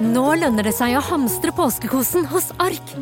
[0.00, 2.92] Nå lønner det seg å hamstre påskekosen hos Ark.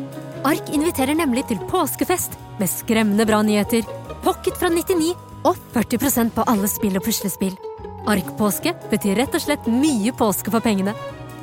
[0.43, 3.85] Ark inviterer nemlig til påskefest med skremmende bra nyheter,
[4.25, 5.13] pocket fra 99
[5.47, 7.55] og 40% på alle spill og puslespill.
[8.03, 10.91] Ark-påske betyr rett og slett mye påske for pengene.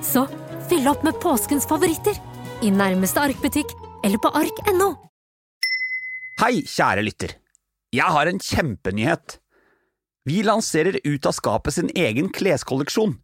[0.05, 0.27] Så
[0.69, 2.21] fyll opp med påskens favoritter
[2.61, 3.73] i nærmeste Ark-butikk
[4.05, 4.93] eller på ark.no.
[6.43, 7.39] Hei, kjære lytter.
[7.97, 9.39] Jeg har en kjempenyhet.
[10.29, 13.23] Vi lanserer Ut av skapet sin egen kleskolleksjon.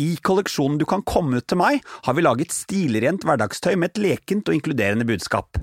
[0.00, 4.02] I kolleksjonen Du kan komme ut til meg, har vi laget stilrent hverdagstøy med et
[4.06, 5.58] lekent og inkluderende budskap.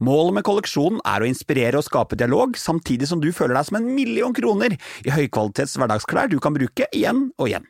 [0.00, 3.76] Målet med kolleksjonen er å inspirere og skape dialog, samtidig som du føler deg som
[3.78, 7.68] en million kroner i høykvalitets hverdagsklær du kan bruke igjen og igjen.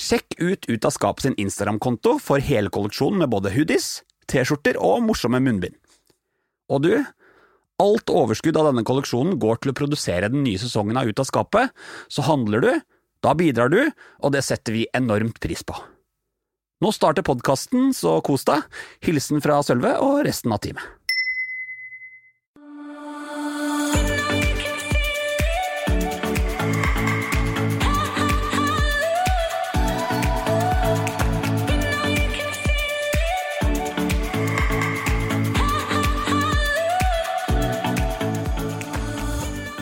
[0.00, 5.02] Sjekk ut Ut av skapet sin Instagram-konto for hele kolleksjonen med både hoodies, T-skjorter og
[5.04, 5.74] morsomme munnbind.
[6.72, 6.94] Og du,
[7.82, 11.28] alt overskudd av denne kolleksjonen går til å produsere den nye sesongen av Ut av
[11.28, 11.74] skapet,
[12.08, 12.72] så handler du,
[13.22, 13.82] da bidrar du,
[14.22, 15.76] og det setter vi enormt pris på.
[16.82, 18.64] Nå starter podkasten, så kos deg.
[19.06, 20.82] Hilsen fra Sølve og resten av teamet.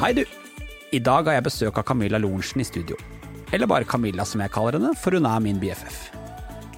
[0.00, 0.24] Hei, du.
[0.96, 2.96] I dag har jeg besøk av Camilla Lorentzen i studio.
[3.52, 5.98] Eller bare Camilla, som jeg kaller henne, for hun er min BFF.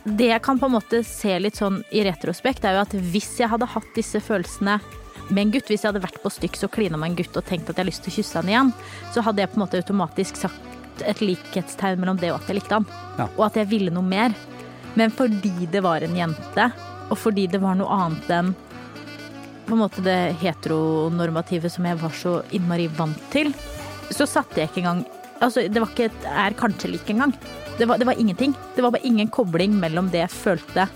[0.02, 3.36] Det jeg kan på en måte se litt sånn i retrospekt, er jo at hvis
[3.38, 4.80] jeg hadde hatt disse følelsene
[5.28, 7.46] med en gutt, hvis jeg hadde vært på Styx og klina med en gutt og
[7.46, 8.72] tenkt at jeg har lyst til å kysse han igjen,
[9.14, 12.58] så hadde jeg på en måte automatisk sagt et likhetstegn mellom det og at jeg
[12.58, 12.88] likte han.
[13.20, 13.28] Ja.
[13.36, 14.34] Og at jeg ville noe mer.
[14.98, 16.68] Men fordi det var en jente,
[17.08, 18.52] og fordi det var noe annet enn
[19.62, 23.52] på en måte det heteronormative som jeg var så innmari vant til,
[24.10, 25.04] så satte jeg ikke engang
[25.42, 27.34] Altså, det var ikke et er kanskje lik engang.
[27.78, 28.54] Det var, det var ingenting.
[28.76, 30.86] Det var bare ingen kobling mellom det jeg følte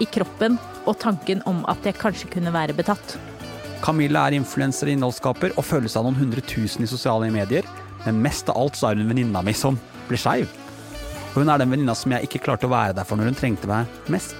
[0.00, 3.16] i kroppen og tanken om at jeg kanskje kunne være betatt.
[3.82, 7.66] Camilla er influenser og innholdsskaper og følges av noen hundre tusen i sosiale medier,
[8.06, 10.46] men mest av alt så er hun venninna mi som ble skeiv.
[11.34, 13.40] Og hun er den venninna som jeg ikke klarte å være der for når hun
[13.40, 14.36] trengte meg mest.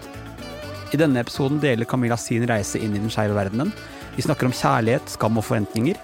[0.94, 3.72] I denne episoden deler Camilla sin reise inn i den skeive verdenen.
[4.16, 5.98] Vi snakker om kjærlighet, skam og forventninger,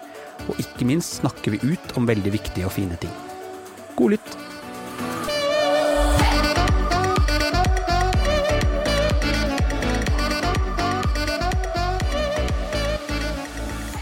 [0.48, 3.12] og ikke minst snakker vi ut om veldig viktige og fine ting.
[3.98, 4.38] God lytt!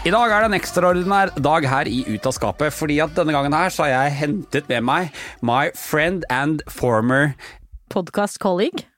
[0.01, 3.35] I dag er det en ekstraordinær dag her i Ut av skapet, fordi at denne
[3.35, 7.35] gangen her så har jeg hentet med meg my friend and former
[7.93, 8.90] Podcast colleague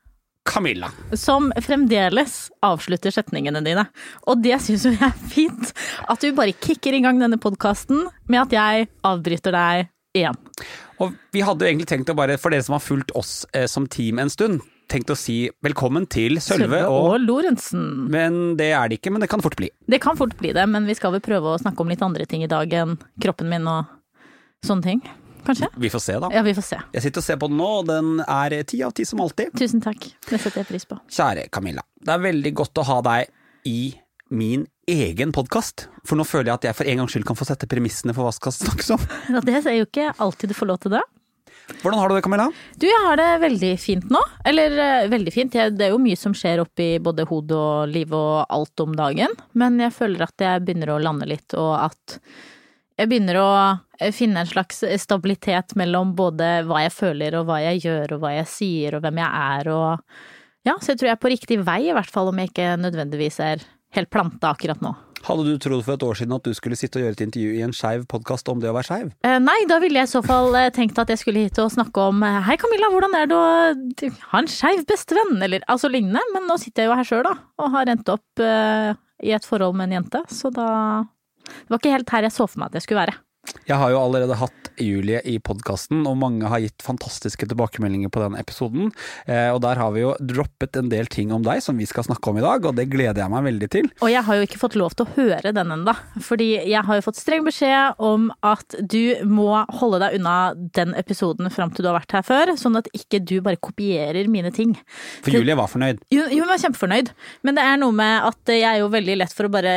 [0.46, 0.90] Camilla.
[1.14, 3.86] som fremdeles avslutter setningene dine.
[4.28, 5.72] Og det syns jeg er fint.
[6.10, 9.88] At du bare kicker i gang denne podkasten med at jeg avbryter deg
[10.18, 10.38] igjen.
[11.02, 13.66] Og vi hadde jo egentlig tenkt å bare, for dere som har fulgt oss eh,
[13.72, 14.62] som team en stund,
[14.92, 18.12] tenkt å si velkommen til Sølve og Lorentzen.
[18.14, 19.72] Men det er det ikke, men det kan fort bli.
[19.90, 22.28] Det kan fort bli det, men vi skal vel prøve å snakke om litt andre
[22.30, 23.90] ting i dag enn kroppen min og
[24.68, 25.04] sånne ting.
[25.44, 25.70] Kanskje?
[25.76, 26.30] Vi får se, da.
[26.34, 26.80] Ja, vi får se.
[26.96, 29.52] Jeg sitter og ser på den nå, og den er ti av ti som alltid.
[29.60, 30.06] Tusen takk.
[30.30, 31.00] Det setter jeg pris på.
[31.12, 31.84] Kjære Camilla.
[32.04, 33.34] Det er veldig godt å ha deg
[33.70, 33.82] i
[34.34, 37.46] min egen podkast, for nå føler jeg at jeg for en gangs skyld kan få
[37.48, 39.04] sette premissene for hva skal snakkes om.
[39.36, 41.04] Ja, det er jo ikke alltid du får lov til det.
[41.82, 42.48] Hvordan har du det, Camilla?
[42.76, 44.20] Du, jeg har det veldig fint nå.
[44.50, 45.54] Eller eh, veldig fint.
[45.54, 49.32] Det er jo mye som skjer oppi både hodet og liv og alt om dagen.
[49.60, 52.18] Men jeg føler at jeg begynner å lande litt, og at
[53.00, 53.50] jeg begynner å
[54.00, 58.26] eh, finne en slags stabilitet mellom både hva jeg føler og hva jeg gjør og
[58.26, 60.20] hva jeg sier og hvem jeg er og
[60.64, 62.76] Ja, så jeg tror jeg er på riktig vei, i hvert fall om jeg ikke
[62.80, 63.66] nødvendigvis er
[63.98, 64.94] helt planta akkurat nå.
[65.24, 67.52] Hadde du trodd for et år siden at du skulle sitte og gjøre et intervju
[67.56, 69.14] i en skeiv podkast om det å være skeiv?
[69.24, 71.72] Eh, Nei, da ville jeg i så fall eh, tenkt at jeg skulle hit og
[71.72, 75.38] snakke om eh, Hei Camilla, hvordan er det å eh, ha en skeiv bestevenn?
[75.48, 76.20] Eller altså lignende.
[76.36, 77.38] Men nå sitter jeg jo her sjøl, da.
[77.64, 78.90] Og har endt opp eh,
[79.24, 80.24] i et forhold med en jente.
[80.28, 80.68] Så da
[81.44, 83.20] Det var ikke helt her jeg så for meg at jeg skulle være.
[83.68, 88.22] Jeg har jo allerede hatt Julie i podkasten, og mange har gitt fantastiske tilbakemeldinger på
[88.24, 88.90] den episoden.
[89.28, 92.08] Eh, og der har vi jo droppet en del ting om deg som vi skal
[92.08, 93.90] snakke om i dag, og det gleder jeg meg veldig til.
[94.00, 95.94] Og jeg har jo ikke fått lov til å høre den ennå.
[96.24, 100.38] Fordi jeg har jo fått streng beskjed om at du må holde deg unna
[100.80, 104.32] den episoden fram til du har vært her før, sånn at ikke du bare kopierer
[104.32, 104.74] mine ting.
[105.22, 106.00] For Julie var fornøyd.
[106.16, 107.12] Jo, jo, hun var kjempefornøyd.
[107.44, 109.76] Men det er noe med at jeg er jo veldig lett for å bare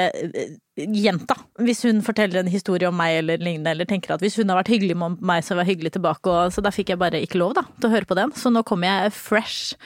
[0.76, 1.36] gjenta.
[1.64, 4.60] Hvis hun forteller en historie om meg eller lignende, eller tenker at hvis hun har
[4.60, 6.32] vært hyggelig med meg, så var jeg hyggelig tilbake.
[6.32, 8.34] Og, så da fikk jeg bare ikke lov da, til å høre på den.
[8.36, 9.76] Så nå kommer jeg fresh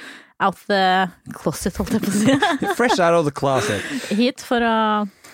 [0.41, 0.83] out the
[1.37, 2.75] closet, holdt jeg på å si.
[2.79, 3.85] Fresh out of the closet.
[4.11, 4.77] Hit for å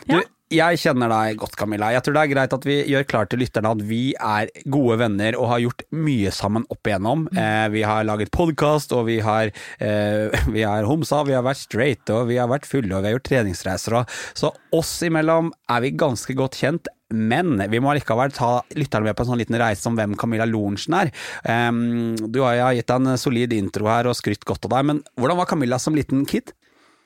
[0.07, 0.23] Du, ja.
[0.55, 1.89] Jeg kjenner deg godt, Camilla.
[1.91, 5.01] Jeg tror det er greit at vi gjør klart til lytterne at vi er gode
[5.01, 7.25] venner og har gjort mye sammen opp igjennom.
[7.33, 7.41] Mm.
[7.43, 9.51] Eh, vi har laget podkast, og vi har,
[9.83, 13.11] eh, vi har homsa, vi har vært straight, og vi har vært fulle, og vi
[13.11, 13.99] har gjort treningsreiser.
[13.99, 16.95] Og, så oss imellom er vi ganske godt kjent.
[17.11, 20.47] Men vi må likevel ta lytterne med på en sånn liten reise om hvem Camilla
[20.47, 21.13] Lorentzen er.
[21.47, 25.07] Um, du har gitt deg en solid intro her og skrytt godt av deg, men
[25.15, 26.51] hvordan var Camilla som liten kid?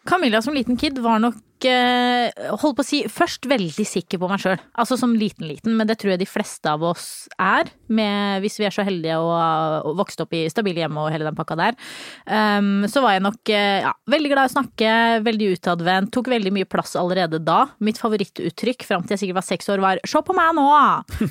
[0.09, 1.37] Camilla som liten kid var nok
[1.69, 2.31] eh,
[2.61, 4.59] holdt på å si, først veldig sikker på meg sjøl.
[4.81, 8.67] Altså som liten-liten, men det tror jeg de fleste av oss er, med, hvis vi
[8.69, 11.79] er så heldige har vokst opp i stabile hjem og hele den pakka der.
[12.25, 14.95] Um, så var jeg nok eh, ja, veldig glad i å snakke,
[15.27, 17.61] veldig utadvendt, tok veldig mye plass allerede da.
[17.85, 20.69] Mitt favorittuttrykk fram til jeg sikkert var seks år var 'se på meg nå'!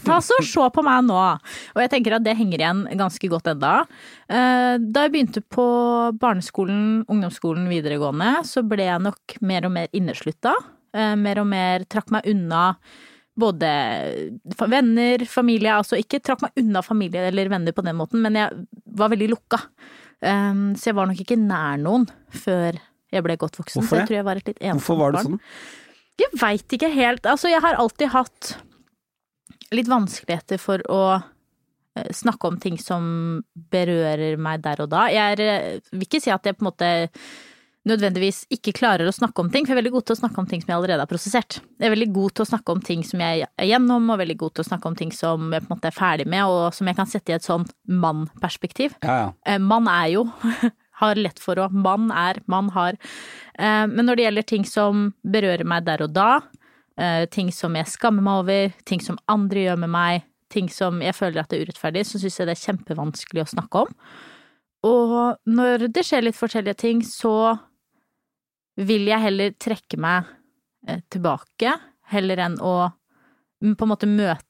[0.07, 1.19] Ta så se på meg nå!
[1.75, 3.73] Og jeg tenker at det henger igjen ganske godt enda.
[4.29, 5.65] Uh, da jeg begynte på
[6.19, 10.19] barneskolen, ungdomsskolen, videregående, så ble jeg nok mer og mer inneslutta.
[10.25, 12.74] Eh, Mer og mer trakk meg unna
[13.39, 13.69] både
[14.68, 18.66] venner, familie, altså ikke trakk meg unna familie eller venner på den måten, men jeg
[19.00, 19.62] var veldig lukka.
[20.19, 22.04] Um, så jeg var nok ikke nær noen
[22.36, 22.75] før
[23.10, 23.80] jeg ble godt voksen.
[23.80, 25.39] Hvorfor så jeg tror jeg var et litt ensomt Hvorfor var det sånn?
[26.19, 27.30] Jeg veit ikke helt.
[27.31, 28.50] Altså, jeg har alltid hatt
[29.72, 33.06] litt vanskeligheter for å eh, snakke om ting som
[33.72, 35.06] berører meg der og da.
[35.13, 36.92] Jeg er, eh, vil ikke si at jeg på en måte
[37.87, 40.41] nødvendigvis ikke klarer å snakke om ting, for jeg er veldig god til å snakke
[40.41, 41.59] om ting som jeg allerede har prosessert.
[41.79, 44.37] Jeg er veldig god til å snakke om ting som jeg er gjennom, og veldig
[44.41, 46.75] god til å snakke om ting som jeg på en måte er ferdig med, og
[46.75, 48.97] som jeg kan sette i et sånn mann-perspektiv.
[49.05, 49.57] Ja, ja.
[49.63, 50.25] Mann er jo
[50.99, 52.97] har lett for å Man er, man har.
[53.57, 56.41] Eh, Men når det gjelder ting som berører meg der og da,
[56.99, 60.99] eh, ting som jeg skammer meg over, ting som andre gjør med meg, ting som
[61.01, 63.95] jeg føler at er urettferdig, så syns jeg det er kjempevanskelig å snakke om.
[64.89, 65.15] Og
[65.45, 67.59] når det skjer litt forskjellige ting, så
[68.87, 70.29] vil jeg heller trekke meg
[70.87, 71.73] eh, tilbake,
[72.13, 74.45] heller enn å mm, på en måte møte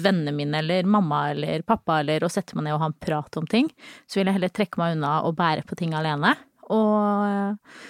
[0.00, 3.40] vennene mine eller mamma eller pappa eller å sette meg ned og ha en prat
[3.40, 3.68] om ting.
[4.08, 6.32] Så vil jeg heller trekke meg unna og bære på ting alene.
[6.72, 6.94] Og
[7.26, 7.80] eh,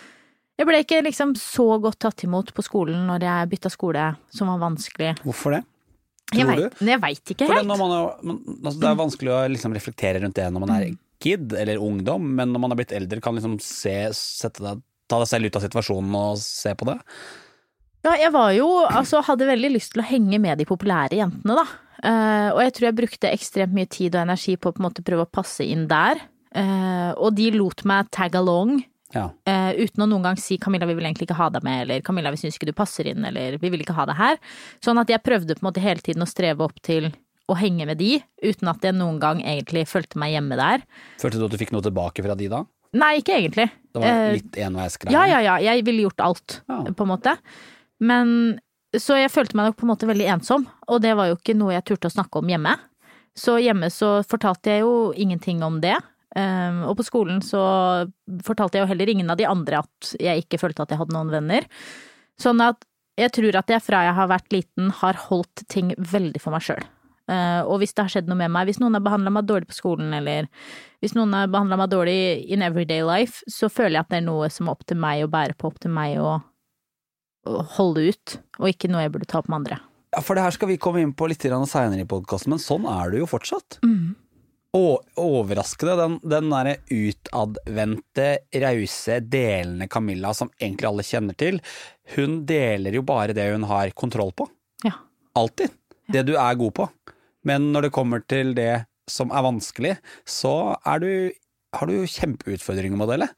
[0.60, 4.50] jeg ble ikke liksom så godt tatt imot på skolen når jeg bytta skole, som
[4.52, 5.14] var vanskelig.
[5.24, 5.62] Hvorfor det?
[6.30, 7.70] Jeg Tror vet, jeg veit ikke helt.
[7.74, 10.84] er, man, altså det er vanskelig å liksom reflektere rundt det når man er
[11.20, 15.20] kid eller ungdom, men når man er blitt eldre, kan liksom se, sette deg, ta
[15.20, 16.98] deg selv ut av situasjonen og se på det.
[18.00, 21.58] Ja, jeg var jo, altså hadde veldig lyst til å henge med de populære jentene,
[21.58, 21.66] da.
[22.00, 24.86] Uh, og jeg tror jeg brukte ekstremt mye tid og energi på å på en
[24.86, 26.22] måte prøve å passe inn der.
[26.56, 28.80] Uh, og de lot meg tag along,
[29.10, 29.24] Ja.
[29.42, 32.00] Uh, uten å noen gang si 'Camilla, vi vil egentlig ikke ha deg med', eller
[32.00, 34.38] 'Camilla, vi syns ikke du passer inn', eller 'vi vil ikke ha deg her'.
[34.80, 37.10] Sånn at jeg prøvde på en måte hele tiden å streve opp til
[37.50, 40.86] å henge med de, uten at jeg noen gang egentlig følte meg hjemme der.
[41.18, 42.62] Følte du at du fikk noe tilbake fra de da?
[42.92, 43.68] Nei, ikke egentlig.
[43.94, 45.12] Det var Eh, litt enveisgreie?
[45.14, 45.56] Ja, ja, ja.
[45.62, 46.82] Jeg ville gjort alt, Ja.
[46.90, 47.36] på en måte.
[48.00, 48.60] Men
[48.96, 51.54] så jeg følte meg nok på en måte veldig ensom, og det var jo ikke
[51.56, 52.76] noe jeg turte å snakke om hjemme.
[53.36, 55.96] Så hjemme så fortalte jeg jo ingenting om det.
[56.34, 58.08] Um, og på skolen så
[58.42, 61.14] fortalte jeg jo heller ingen av de andre at jeg ikke følte at jeg hadde
[61.14, 61.64] noen venner.
[62.38, 62.84] Sånn at
[63.18, 66.62] jeg tror at jeg fra jeg har vært liten har holdt ting veldig for meg
[66.62, 66.82] sjøl.
[67.30, 69.68] Uh, og hvis det har skjedd noe med meg, hvis noen har behandla meg dårlig
[69.70, 70.48] på skolen, eller
[71.00, 72.16] hvis noen har behandla meg dårlig
[72.50, 75.22] in everyday life, så føler jeg at det er noe som er opp til meg
[75.22, 76.40] å bære på, opp til meg å,
[77.76, 79.78] holde ut, og ikke noe jeg burde ta opp med andre.
[80.12, 82.84] Ja, for det her skal vi komme inn på litt seinere i podkasten, men sånn
[82.90, 83.78] er du jo fortsatt.
[83.86, 84.12] Mm.
[84.76, 88.26] Overraskende, den, den derre utadvendte,
[88.62, 91.62] rause, delende Camilla som egentlig alle kjenner til,
[92.16, 94.50] hun deler jo bare det hun har kontroll på.
[94.84, 94.98] Ja.
[95.38, 95.72] Alltid.
[96.10, 96.90] Det du er god på.
[97.48, 99.96] Men når det kommer til det som er vanskelig,
[100.28, 101.10] så er du,
[101.76, 103.28] har du kjempeutfordringer med å dele.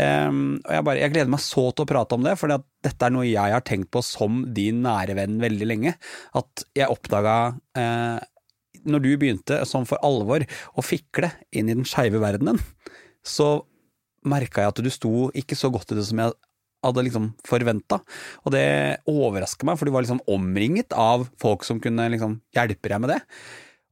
[0.00, 3.08] Ehm, og jeg, bare, jeg gleder meg så til å prate om det, for dette
[3.08, 5.96] er noe jeg har tenkt på som din nære venn veldig lenge.
[6.38, 8.20] At jeg oppdaga uh,
[8.88, 12.60] når du begynte sånn for alvor å fikle inn i den skeive verdenen,
[13.22, 13.66] så
[14.28, 16.34] merka jeg at du sto ikke så godt i det som jeg
[16.82, 18.00] hadde liksom forventa.
[18.44, 18.66] Og det
[19.10, 23.14] overraska meg, for du var liksom omringet av folk som kunne liksom hjelpe deg med
[23.14, 23.20] det.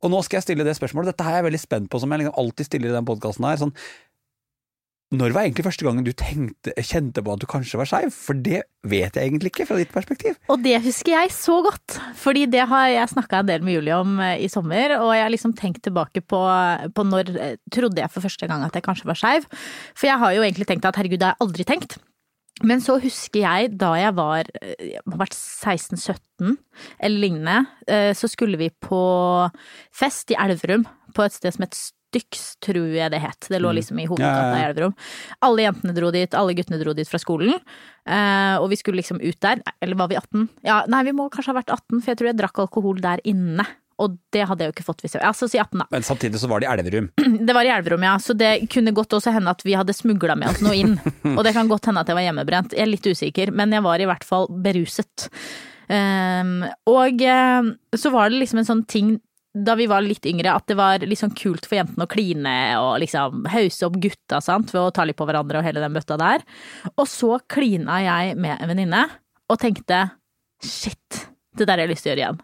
[0.00, 2.12] Og nå skal jeg stille det spørsmålet, dette her er jeg veldig spent på, som
[2.12, 3.60] jeg liksom alltid stiller i den podkasten her.
[3.60, 3.76] sånn
[5.10, 8.12] når var egentlig første gangen du tenkte, kjente på at du kanskje var skeiv?
[8.14, 10.36] For det vet jeg egentlig ikke, fra ditt perspektiv.
[10.52, 13.96] Og det husker jeg så godt, fordi det har jeg snakka en del med Julie
[13.98, 16.44] om eh, i sommer, og jeg har liksom tenkt tilbake på,
[16.94, 19.50] på når eh, trodde jeg for første gang at jeg kanskje var skeiv.
[19.98, 21.98] For jeg har jo egentlig tenkt at herregud, det har jeg aldri tenkt.
[22.66, 26.56] Men så husker jeg da jeg var, eh, jeg har vært 16-17
[27.00, 29.00] eller lignende, eh, så skulle vi på
[29.92, 33.46] fest i Elverum, på et sted som het Styx, tror jeg det het.
[33.46, 34.64] Det lå liksom i hovedgata i.
[34.66, 34.94] Elverum.
[35.46, 37.54] Alle jentene dro dit, alle guttene dro dit fra skolen.
[38.02, 39.62] Eh, og vi skulle liksom ut der.
[39.80, 40.48] Eller var vi 18?
[40.66, 43.22] Ja, nei, vi må kanskje ha vært 18, for jeg tror jeg drakk alkohol der
[43.30, 43.66] inne.
[44.00, 45.86] Og det hadde jeg jo ikke fått hvis jeg Altså si 18, da.
[45.92, 47.10] Men samtidig så var det i Elverum.
[47.50, 48.16] Det var i Elverum, ja.
[48.22, 50.96] Så det kunne godt også hende at vi hadde smugla med oss noe inn.
[51.36, 52.76] Og det kan godt hende at jeg var hjemmebrent.
[52.76, 55.28] Jeg er litt usikker, men jeg var i hvert fall beruset.
[55.90, 59.16] Um, og eh, så var det liksom en sånn ting
[59.50, 62.52] da vi var litt yngre, at det var litt sånn kult for jentene å kline
[62.78, 65.96] og liksom hause opp gutta, sant, ved å ta litt på hverandre og hele den
[65.96, 66.44] bøtta der.
[66.94, 69.02] Og så klina jeg med en venninne
[69.50, 70.04] og tenkte
[70.62, 71.24] shit,
[71.58, 72.40] det der har jeg lyst til å gjøre igjen.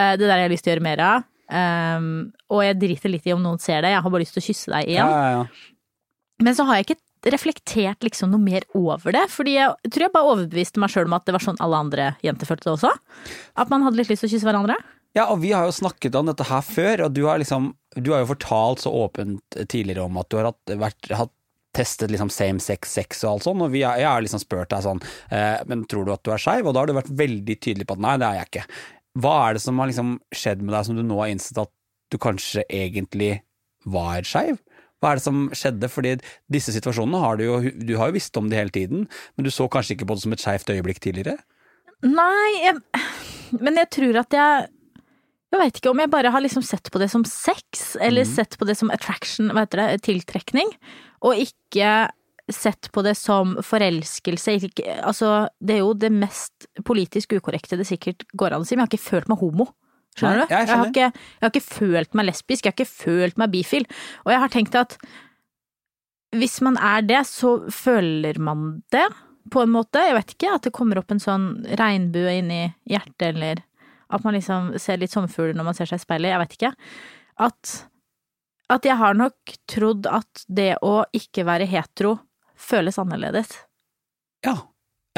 [0.00, 1.28] Eh, Det der har jeg lyst til å gjøre mer av.
[1.50, 2.10] Um,
[2.54, 4.46] og jeg driter litt i om noen ser det, jeg har bare lyst til å
[4.46, 5.08] kysse deg Ja, igjen.
[5.10, 5.46] ja, ja.
[6.46, 10.12] Men så har jeg ikke reflektert liksom noe mer over det, fordi jeg tror jeg
[10.14, 12.92] bare overbeviste meg sjøl om at det var sånn alle andre jenter følte det også.
[13.60, 14.76] At man hadde litt lyst til å kysse hverandre.
[15.18, 18.12] Ja, og vi har jo snakket om dette her før, og du har liksom Du
[18.14, 21.32] har jo fortalt så åpent tidligere om at du har hatt, vært, hatt
[21.74, 24.70] testet liksom same sex sex og alt sånn, og vi har, jeg har liksom spurt
[24.70, 25.02] deg sånn
[25.34, 26.62] eh, Men tror du at du er skeiv?
[26.70, 28.64] Og da har du vært veldig tydelig på at nei, det er jeg ikke.
[29.18, 31.72] Hva er det som har liksom skjedd med deg som du nå har innsett at
[32.10, 33.40] du kanskje egentlig
[33.88, 34.60] var skeiv?
[35.00, 35.88] Hva er det som skjedde?
[35.90, 36.16] Fordi
[36.52, 39.50] disse situasjonene har du jo Du har jo visst om det hele tiden, men du
[39.50, 41.38] så kanskje ikke på det som et skeivt øyeblikk tidligere?
[42.04, 42.78] Nei, jeg,
[43.60, 44.68] men jeg tror at jeg
[45.50, 48.54] Jeg veit ikke om jeg bare har liksom sett på det som sex, eller sett
[48.54, 50.70] på det som attraction, hva heter det, tiltrekning,
[51.26, 51.88] og ikke
[52.54, 54.56] sett på det som forelskelse.
[54.70, 58.76] Ikke, altså, det er jo det mest politisk ukorrekte det sikkert går an å si,
[58.76, 59.70] men jeg har ikke følt meg homo.
[60.18, 60.54] Skjønner Nei, du?
[60.54, 63.86] jeg har ikke, jeg har ikke følt meg lesbisk, jeg har ikke følt meg bifil.
[64.26, 64.96] Og jeg har tenkt at
[66.36, 69.06] hvis man er det, så føler man det,
[69.50, 70.02] på en måte.
[70.04, 71.46] Jeg vet ikke, at det kommer opp en sånn
[71.78, 73.62] regnbue inni hjertet, eller
[74.10, 76.72] at man liksom ser litt sommerfugler når man ser seg i speilet, jeg vet ikke.
[77.46, 77.74] At,
[78.74, 82.18] at jeg har nok trodd at det å ikke være hetero
[82.60, 83.56] føles annerledes.
[84.46, 84.56] Ja.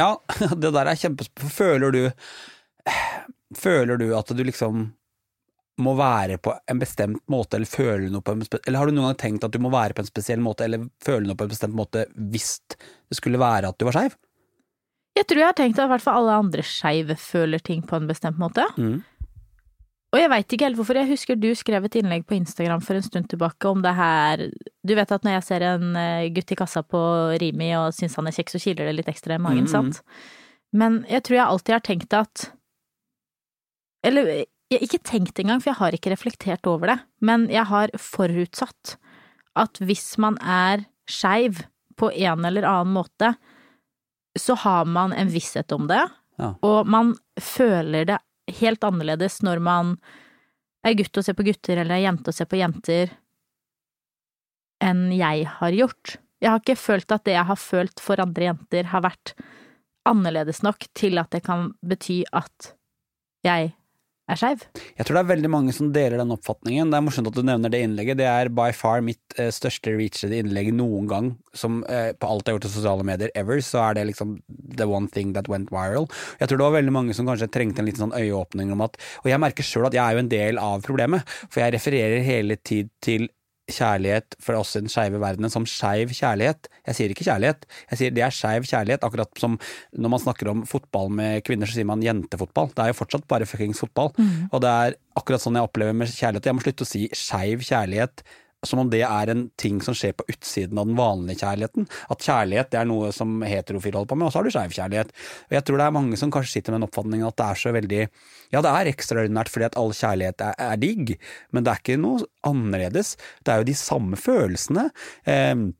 [0.00, 0.16] ja,
[0.62, 1.54] det der er kjempespennende.
[1.54, 2.02] Føler du
[3.54, 4.88] Føler du at du liksom
[5.82, 8.94] må være på en bestemt måte, eller føle noe på en bestemt Eller har du
[8.96, 11.46] noen gang tenkt at du må være på en spesiell måte, eller føle noe på
[11.46, 14.18] en bestemt måte hvis det skulle være at du var skeiv?
[15.12, 17.98] Jeg tror jeg har tenkt at i hvert fall alle andre skeive føler ting på
[17.98, 18.64] en bestemt måte.
[18.80, 19.02] Mm.
[20.12, 20.98] Og jeg veit ikke helt hvorfor.
[21.00, 24.42] Jeg husker du skrev et innlegg på Instagram for en stund tilbake om det her
[24.84, 27.00] Du vet at når jeg ser en eh, gutt i kassa på
[27.40, 29.72] Rimi og syns han er kjekk, så kiler det litt ekstra i magen, Mm.
[29.72, 30.02] sant?
[30.72, 32.50] Men jeg tror jeg alltid har tenkt at
[34.04, 34.26] Eller
[34.72, 37.88] jeg har ikke tenkt engang, for jeg har ikke reflektert over det, men jeg har
[38.00, 38.96] forutsatt
[39.54, 41.60] at hvis man er skeiv
[42.00, 43.34] på en eller annen måte,
[44.38, 46.00] så har man en visshet om det,
[46.40, 46.54] Ja.
[46.64, 48.18] og man føler det
[48.50, 49.96] helt annerledes når man
[50.82, 53.12] er gutt og ser på gutter, eller er jente og ser på jenter,
[54.82, 56.16] enn jeg har gjort.
[56.42, 59.34] Jeg har ikke følt at det jeg har følt for andre jenter, har vært
[60.08, 62.72] annerledes nok til at det kan bety at
[63.46, 63.70] jeg
[64.32, 64.64] er skeiv.
[64.98, 66.92] Jeg tror det er veldig mange som deler den oppfatningen.
[66.92, 68.20] Det er morsomt at du nevner det innlegget.
[68.20, 71.30] Det er by far mitt eh, største reachede innlegg noen gang.
[71.56, 74.38] Som eh, på alt jeg har gjort i sosiale medier ever, så er det liksom
[74.78, 76.08] the one thing that went viral.
[76.40, 78.98] Jeg tror det var veldig mange som kanskje trengte en liten sånn øyeåpning om at
[79.22, 82.26] Og jeg merker sjøl at jeg er jo en del av problemet, for jeg refererer
[82.26, 83.28] hele tid til
[83.74, 86.68] kjærlighet for oss i den skeive verdenen som skeiv kjærlighet.
[86.88, 89.06] Jeg sier ikke kjærlighet, jeg sier det er skeiv kjærlighet.
[89.08, 89.58] Akkurat som
[89.96, 92.70] når man snakker om fotball med kvinner, så sier man jentefotball.
[92.74, 94.12] Det er jo fortsatt bare fuckings fotball.
[94.52, 96.48] Og det er akkurat sånn jeg opplever med kjærlighet.
[96.48, 98.24] Jeg må slutte å si skeiv kjærlighet
[98.66, 101.88] som om det er en ting som skjer på utsiden av den vanlige kjærligheten.
[102.14, 104.76] At kjærlighet det er noe som heterofile holder på med, og så har du skeiv
[104.76, 105.12] kjærlighet.
[105.48, 107.62] Og jeg tror det er mange som kanskje sitter med den oppfatningen at det er
[107.64, 108.00] så veldig
[108.52, 111.14] Ja, det er ekstraordinært fordi at all kjærlighet er, er digg,
[111.50, 113.14] men det er ikke noe annerledes.
[113.42, 114.90] Det er jo de samme følelsene.
[115.26, 115.70] Eh,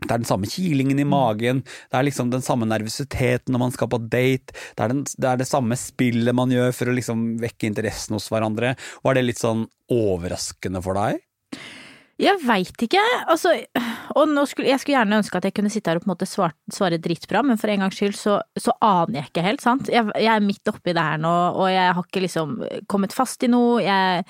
[0.00, 3.74] det er den samme kilingen i magen, det er liksom den samme nervøsiteten når man
[3.74, 6.94] skal på date, det er, den, det er det samme spillet man gjør for å
[6.96, 8.78] liksom vekke interessen hos hverandre.
[9.04, 11.20] Var det litt sånn overraskende for deg?
[12.20, 13.00] Jeg veit ikke,
[13.32, 13.54] altså
[14.18, 16.28] Og skulle, jeg skulle gjerne ønske at jeg kunne sitte her og på en måte
[16.28, 19.88] svare, svare dritbra, men for en gangs skyld så, så aner jeg ikke helt, sant.
[19.92, 22.56] Jeg, jeg er midt oppi det her nå, og jeg har ikke liksom
[22.90, 23.78] kommet fast i noe.
[23.84, 24.24] Jeg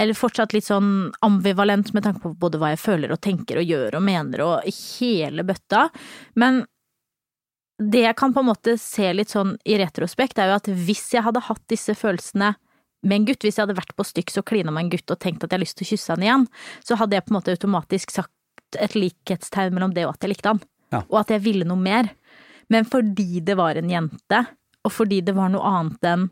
[0.00, 3.74] er fortsatt litt sånn ambivalent med tanke på både hva jeg føler og tenker og
[3.74, 5.88] gjør og mener og hele bøtta.
[6.40, 6.62] Men
[7.82, 11.10] det jeg kan på en måte se litt sånn i retrospekt, er jo at hvis
[11.12, 12.54] jeg hadde hatt disse følelsene
[13.06, 15.20] med en gutt, hvis jeg hadde vært på Styx og klina med en gutt og
[15.22, 16.46] tenkt at jeg har lyst til å kysse han igjen,
[16.84, 20.34] så hadde jeg på en måte automatisk sagt et likhetstegn mellom det og at jeg
[20.34, 20.60] likte han,
[20.92, 21.02] Ja.
[21.08, 22.10] og at jeg ville noe mer.
[22.70, 24.40] Men fordi det var en jente,
[24.84, 26.28] og fordi det var noe annet enn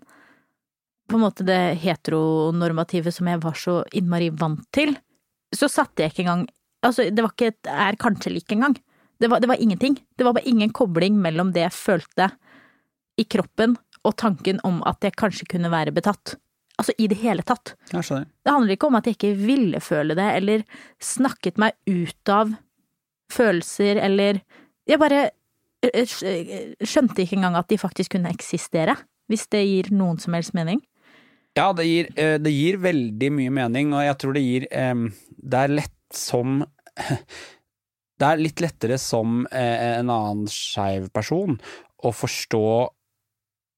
[1.09, 4.97] på en måte det heteronormative som jeg var så innmari vant til,
[5.55, 6.47] så satte jeg ikke engang
[6.85, 8.75] Altså, det var ikke et er kanskje lik engang.
[9.17, 9.95] Det var, det var ingenting.
[10.19, 12.27] Det var bare ingen kobling mellom det jeg følte
[13.17, 16.35] i kroppen og tanken om at jeg kanskje kunne være betatt.
[16.81, 17.75] Altså i det hele tatt.
[17.93, 18.27] Jeg skjønner.
[18.43, 20.65] Det handler ikke om at jeg ikke ville føle det, eller
[21.03, 22.55] snakket meg ut av
[23.33, 24.43] følelser, eller
[24.85, 25.31] Jeg bare
[25.81, 26.11] eh,
[26.85, 28.99] skjønte ikke engang at de faktisk kunne eksistere,
[29.33, 30.83] hvis det gir noen som helst mening.
[31.57, 35.61] Ja, det gir, eh, det gir veldig mye mening, og jeg tror det gir Det
[35.63, 36.61] er lett som
[38.21, 41.57] Det er litt lettere som eh, en annen skeiv person
[42.05, 42.67] å forstå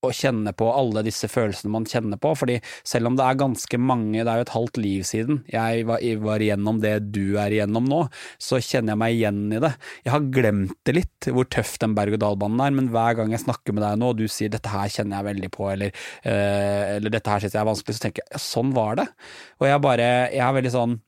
[0.05, 3.81] og kjenne på alle disse følelsene man kjenner på, fordi selv om det er ganske
[3.81, 7.55] mange, det er jo et halvt liv siden jeg var, var igjennom det du er
[7.55, 8.03] igjennom nå,
[8.43, 9.73] så kjenner jeg meg igjen i det.
[10.05, 13.77] Jeg har glemt det litt, hvor tøff den berg-og-dal-banen er, men hver gang jeg snakker
[13.77, 17.11] med deg nå, og du sier 'dette her kjenner jeg veldig på', eller, eh, eller
[17.11, 19.09] 'dette her synes jeg er vanskelig', så tenker jeg sånn var det.
[19.61, 21.01] Og jeg bare, jeg er veldig sånn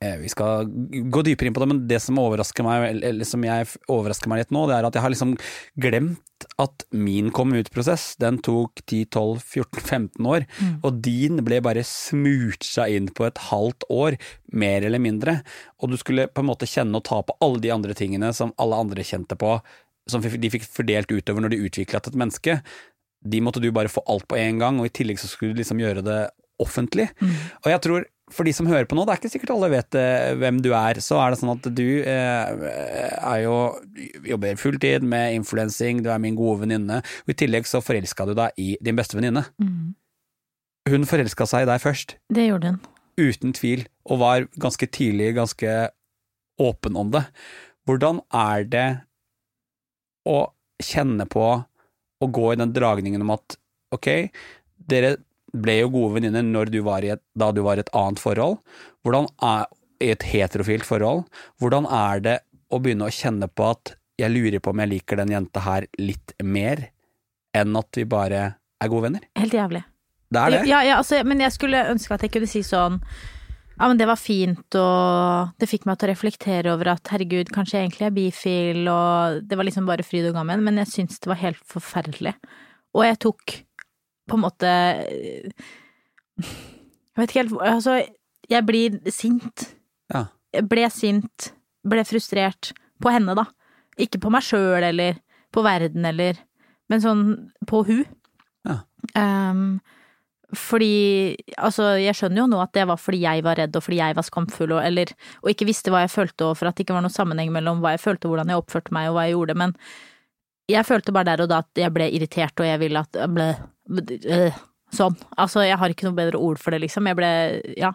[0.00, 0.66] Vi skal
[1.12, 4.38] gå dypere inn på det, men det som overrasker meg, eller- som jeg overrasker meg
[4.38, 5.34] litt nå, det er at jeg har liksom
[5.78, 10.46] glemt at min komme ut-prosess, den tok 10-12-14-15 år,
[10.82, 14.18] og din ble bare smoocha inn på et halvt år,
[14.52, 15.42] mer eller mindre,
[15.80, 18.52] og du skulle på en måte kjenne og ta på alle de andre tingene som
[18.58, 19.60] alle andre kjente på,
[20.08, 22.62] som de fikk fordelt utover når de utviklet et menneske,
[23.24, 25.62] de måtte du bare få alt på en gang, og i tillegg så skulle du
[25.62, 27.08] liksom gjøre det offentlig.
[27.64, 29.96] Og jeg tror, for de som hører på nå, det er ikke sikkert alle vet
[30.00, 32.64] eh, hvem du er, så er det sånn at du eh,
[33.18, 33.56] er jo
[34.24, 38.32] jobber fulltid med influensing, du er min gode venninne, og i tillegg så forelska du
[38.38, 39.44] deg i din beste venninne.
[40.88, 42.80] Hun forelska seg i deg først, Det gjorde hun.
[43.20, 45.76] uten tvil, og var ganske tidlig ganske
[46.60, 47.26] åpen om det.
[47.84, 48.88] Hvordan er det
[50.28, 50.38] å
[50.80, 51.44] kjenne på
[52.24, 53.56] å gå i den dragningen om at
[53.94, 54.08] ok,
[54.88, 55.16] dere
[55.54, 58.20] ble jo gode venninner når du var i et, da du var i et annet
[58.22, 58.58] forhold.
[59.06, 59.68] Hvordan er,
[60.02, 61.22] I et heterofilt forhold.
[61.62, 62.38] Hvordan er det
[62.74, 65.86] å begynne å kjenne på at jeg lurer på om jeg liker den jenta her
[65.98, 66.88] litt mer
[67.54, 68.42] enn at vi bare
[68.82, 69.28] er gode venner?
[69.38, 69.84] Helt jævlig.
[70.34, 70.60] Det er det.
[70.66, 73.00] Ja, ja, altså, men jeg skulle ønske at jeg kunne si sånn
[73.74, 77.48] ja, men det var fint, og det fikk meg til å reflektere over at herregud,
[77.54, 80.92] kanskje jeg egentlig er bifil, og det var liksom bare fryd og gammen, men jeg
[80.92, 82.36] syntes det var helt forferdelig.
[82.94, 83.56] Og jeg tok
[84.28, 84.70] på en måte
[86.36, 87.98] Jeg vet ikke helt hvor Altså,
[88.50, 89.68] jeg blir sint.
[90.12, 90.26] Ja.
[90.54, 91.52] Jeg ble sint,
[91.88, 92.72] ble frustrert.
[93.02, 93.46] På henne, da.
[94.00, 95.18] Ikke på meg sjøl eller
[95.54, 96.38] på verden eller
[96.90, 97.24] Men sånn
[97.68, 98.04] på hun.
[98.68, 98.80] Ja.
[99.16, 99.80] Um,
[100.54, 104.00] fordi Altså, jeg skjønner jo nå at det var fordi jeg var redd og fordi
[104.00, 106.86] jeg var skamfull og, eller, og ikke visste hva jeg følte og for at det
[106.86, 109.36] ikke var noen sammenheng mellom hva jeg følte hvordan jeg oppførte meg og hva jeg
[109.36, 109.74] gjorde, men
[110.70, 113.32] jeg følte bare der og da at jeg ble irritert og jeg ville at jeg
[113.34, 113.48] ble,
[114.36, 114.62] øh,
[114.94, 115.16] Sånn.
[115.40, 117.08] Altså, jeg har ikke noe bedre ord for det, liksom.
[117.10, 117.30] Jeg ble,
[117.80, 117.92] ja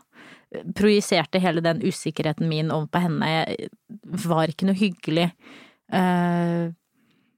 [0.76, 3.28] Projiserte hele den usikkerheten min over på henne.
[3.30, 3.70] Jeg
[4.26, 5.28] var ikke noe hyggelig.
[5.94, 6.74] Uh,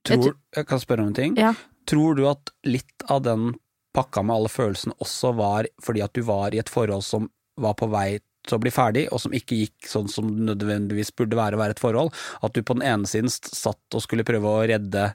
[0.08, 1.36] Tror, jeg kan spørre om en ting.
[1.40, 1.52] ja.
[1.90, 3.52] Tror du at litt av den
[3.92, 7.26] pakka med alle følelsene også var fordi at du var i et forhold som
[7.60, 11.14] var på vei til å bli ferdig, og som ikke gikk sånn som det nødvendigvis
[11.18, 12.14] burde være å være et forhold?
[12.42, 15.12] At du på den ene siden satt og skulle prøve å redde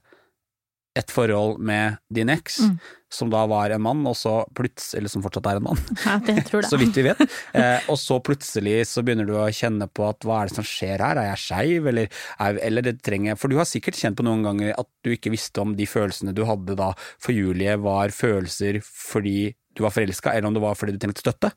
[0.97, 2.79] et forhold med din eks, Mm.
[3.13, 6.15] som da var en mann, og så plutselig, eller som fortsatt er en mann, ja,
[6.25, 6.71] det tror jeg.
[6.71, 7.21] så vidt vi vet.
[7.53, 10.65] Eh, og så plutselig så begynner du å kjenne på at hva er det som
[10.65, 12.09] skjer her, er jeg skeiv, eller,
[12.41, 15.31] er- eller det trenger For du har sikkert kjent på noen ganger at du ikke
[15.37, 20.33] visste om de følelsene du hadde da for Julie var følelser fordi du var forelska,
[20.33, 21.53] eller om det var fordi du trengte støtte.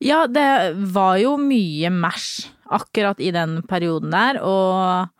[0.00, 5.10] Ja, det var jo mye mash akkurat i den perioden der, og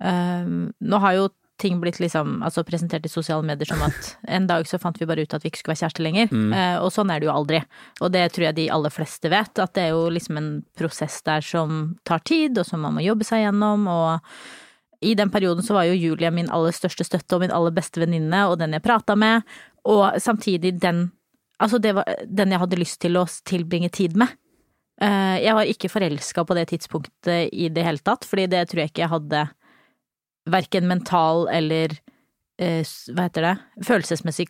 [0.00, 1.28] øhm, nå har jo
[1.60, 5.08] ting blitt liksom altså presentert i sosiale medier som at en dag så fant vi
[5.08, 7.34] bare ut at vi ikke skulle være kjærester lenger, Eh, og sånn er det jo
[7.34, 7.60] aldri.
[8.00, 11.20] Og det tror jeg de aller fleste vet, at det er jo liksom en prosess
[11.26, 15.64] der som tar tid, og som man må jobbe seg gjennom, og i den perioden
[15.64, 18.76] så var jo Julie min aller største støtte og min aller beste venninne, og den
[18.76, 19.44] jeg prata med,
[19.88, 21.10] og samtidig den
[21.60, 24.32] Altså, det var den jeg hadde lyst til å tilbringe tid med.
[25.00, 28.82] Eh, Jeg var ikke forelska på det tidspunktet i det hele tatt, fordi det tror
[28.84, 29.42] jeg ikke jeg hadde
[30.50, 31.92] verken mental eller
[32.60, 32.80] eh,
[33.12, 33.54] hva heter det,
[33.86, 34.48] følelsesmessig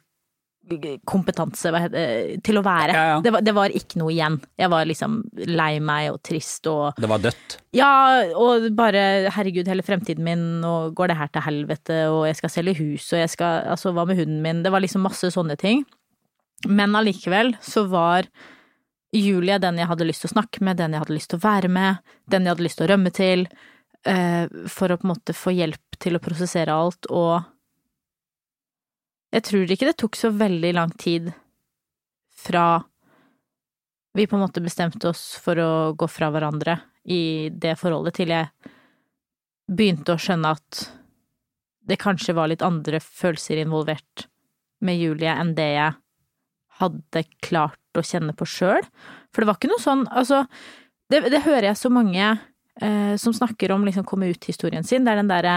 [1.09, 2.94] kompetanse heter, det, til å være.
[2.94, 3.20] Ja, ja.
[3.25, 4.37] Det, var, det var ikke noe igjen.
[4.61, 5.16] Jeg var liksom
[5.51, 7.57] lei meg og trist og Det var dødt.
[7.75, 7.88] ja,
[8.38, 12.55] og bare herregud, hele fremtiden min, nå går det her til helvete, og jeg skal
[12.55, 14.62] selge hus, og jeg skal Altså, hva med hunden min?
[14.62, 15.83] Det var liksom masse sånne ting.
[16.68, 18.29] Men allikevel så var
[19.12, 21.46] Julie den jeg hadde lyst til å snakke med, den jeg hadde lyst til å
[21.46, 23.46] være med, den jeg hadde lyst til å rømme til,
[24.07, 27.42] eh, for å på en måte få hjelp til å prosessere alt, og
[29.31, 31.33] jeg tror ikke det tok så veldig lang tid
[32.35, 32.83] fra
[34.14, 38.33] vi på en måte bestemte oss for å gå fra hverandre i det forholdet, til
[38.35, 38.51] jeg
[39.70, 40.81] begynte å skjønne at
[41.87, 44.27] det kanskje var litt andre følelser involvert
[44.83, 45.99] med Julie enn det jeg
[46.80, 48.84] hadde klart å kjenne på sjøl.
[49.30, 50.46] For det var ikke noe sånn, altså
[51.10, 52.22] Det, det hører jeg så mange
[52.80, 55.04] eh, som snakker om liksom komme ut-historien sin.
[55.04, 55.56] Det er den derre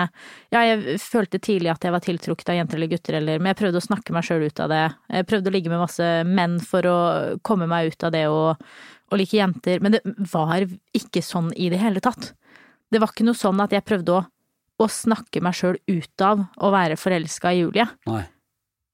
[0.54, 3.60] Ja, jeg følte tidlig at jeg var tiltrukket av jenter eller gutter, eller Men jeg
[3.62, 4.84] prøvde å snakke meg sjøl ut av det.
[5.14, 6.98] Jeg prøvde å ligge med masse menn for å
[7.46, 8.66] komme meg ut av det og,
[9.12, 9.82] og like jenter.
[9.84, 12.34] Men det var ikke sånn i det hele tatt.
[12.90, 14.24] Det var ikke noe sånn at jeg prøvde å,
[14.82, 17.88] å snakke meg sjøl ut av å være forelska i Julie.
[18.10, 18.24] Nei.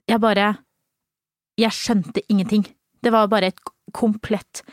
[0.10, 0.54] Jeg bare
[1.60, 2.66] Jeg skjønte ingenting.
[3.04, 4.64] Det var bare et komplett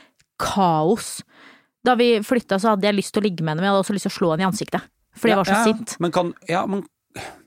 [0.43, 1.21] kaos.
[1.87, 3.85] Da vi flytta, så hadde jeg lyst til å ligge med henne, men jeg hadde
[3.85, 4.87] også lyst til å slå henne i ansiktet.
[5.17, 5.73] Fordi jeg var så ja, ja.
[5.73, 5.97] sint.
[6.03, 6.87] Men kan Ja, men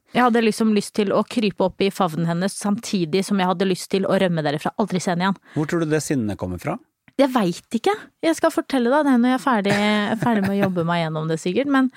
[0.10, 3.68] Jeg hadde liksom lyst til å krype opp i favnen hennes samtidig som jeg hadde
[3.70, 4.72] lyst til å rømme derifra.
[4.82, 5.42] Aldri se henne igjen.
[5.54, 6.80] hvor tror du det sinnet kommer fra?
[7.20, 7.94] Jeg veit ikke.
[8.24, 9.76] Jeg skal fortelle deg det når jeg er ferdig,
[10.24, 11.70] ferdig med å jobbe meg gjennom det, sikkert.
[11.76, 11.92] Men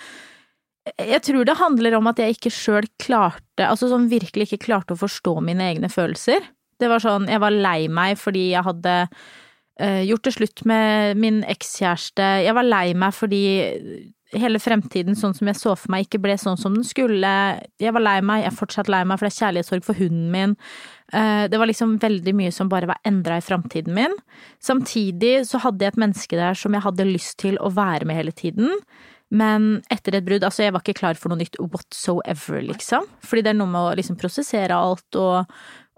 [0.99, 4.97] jeg tror det handler om at jeg ikke sjøl klarte, altså sånn virkelig ikke klarte
[4.97, 6.43] å forstå mine egne følelser.
[6.83, 11.21] Det var sånn, jeg var lei meg fordi jeg hadde uh, gjort det slutt med
[11.23, 12.27] min ekskjæreste.
[12.47, 13.45] Jeg var lei meg fordi
[14.33, 17.31] hele fremtiden sånn som jeg så for meg, ikke ble sånn som den skulle.
[17.83, 20.31] Jeg var lei meg, jeg er fortsatt lei meg for det er kjærlighetssorg for hunden
[20.33, 20.55] min.
[21.12, 24.14] Eh, Det var liksom veldig mye som bare var endra i framtiden min.
[24.62, 28.16] Samtidig så hadde jeg et menneske der som jeg hadde lyst til å være med
[28.16, 28.73] hele tiden.
[29.33, 33.07] Men etter et brudd, altså jeg var ikke klar for noe nytt whatsoever, liksom.
[33.25, 35.49] Fordi det er noe med å liksom prosessere alt og,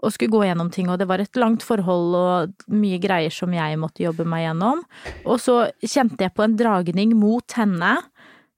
[0.05, 3.53] og skulle gå gjennom ting, og det var et langt forhold og mye greier som
[3.55, 4.83] jeg måtte jobbe meg gjennom.
[5.25, 7.95] Og så kjente jeg på en dragning mot henne,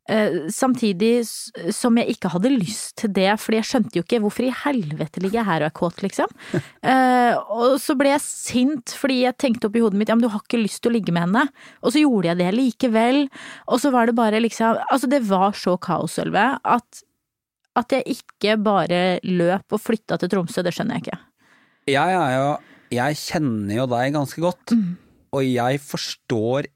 [0.10, 1.26] eh, samtidig
[1.76, 5.24] som jeg ikke hadde lyst til det, fordi jeg skjønte jo ikke hvorfor i helvete
[5.24, 6.34] ligger jeg her og er kåt, liksom.
[6.88, 10.30] Eh, og så ble jeg sint fordi jeg tenkte oppi hodet mitt ja, men du
[10.32, 11.44] har ikke lyst til å ligge med henne.
[11.84, 13.20] Og så gjorde jeg det likevel.
[13.68, 17.02] Og så var det bare liksom Altså, det var så kaos, Sølve, at,
[17.76, 21.20] at jeg ikke bare løp og flytta til Tromsø, det skjønner jeg ikke.
[21.88, 22.48] Jeg er jo
[22.92, 24.96] Jeg kjenner jo deg ganske godt, Mm.
[25.34, 26.68] og jeg forstår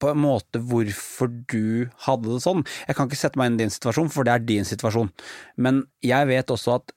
[0.00, 2.64] på en måte hvorfor du hadde det sånn.
[2.88, 5.10] Jeg kan ikke sette meg inn i din situasjon, for det er din situasjon,
[5.56, 6.92] men jeg vet også at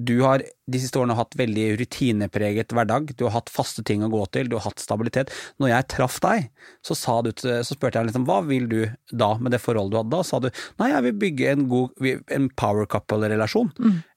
[0.00, 4.10] du har de siste årene hatt veldig rutinepreget hverdag, du har hatt faste ting å
[4.12, 5.32] gå til, du har hatt stabilitet.
[5.60, 6.48] Når jeg traff deg,
[6.86, 8.78] så, sa du, så spurte jeg liksom hva vil du
[9.10, 10.48] da med det forholdet du hadde da, sa du
[10.80, 13.72] nei, jeg vil bygge en god, en power couple-relasjon.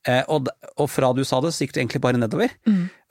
[0.10, 2.54] Eh, og, og fra du sa det, så gikk du egentlig bare nedover.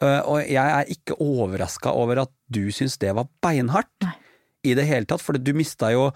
[0.02, 4.14] Eh, og jeg er ikke overraska over at du syns det var beinhardt Nei.
[4.70, 6.10] i det hele tatt, for du mista jo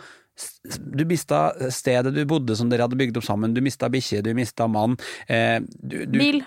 [0.76, 1.38] du mista
[1.72, 4.96] stedet du bodde som dere hadde bygd opp sammen, du mista bikkje, du mista mann
[5.32, 6.42] eh, du, du, Bil.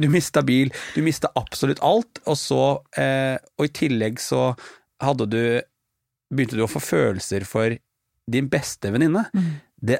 [0.00, 2.62] Du mista bil, du mista absolutt alt, og så
[2.96, 4.50] eh, Og i tillegg så
[5.02, 5.42] hadde du
[6.30, 7.74] Begynte du å få følelser for
[8.30, 9.24] din beste venninne.
[9.34, 9.48] Mm.
[9.82, 9.96] Det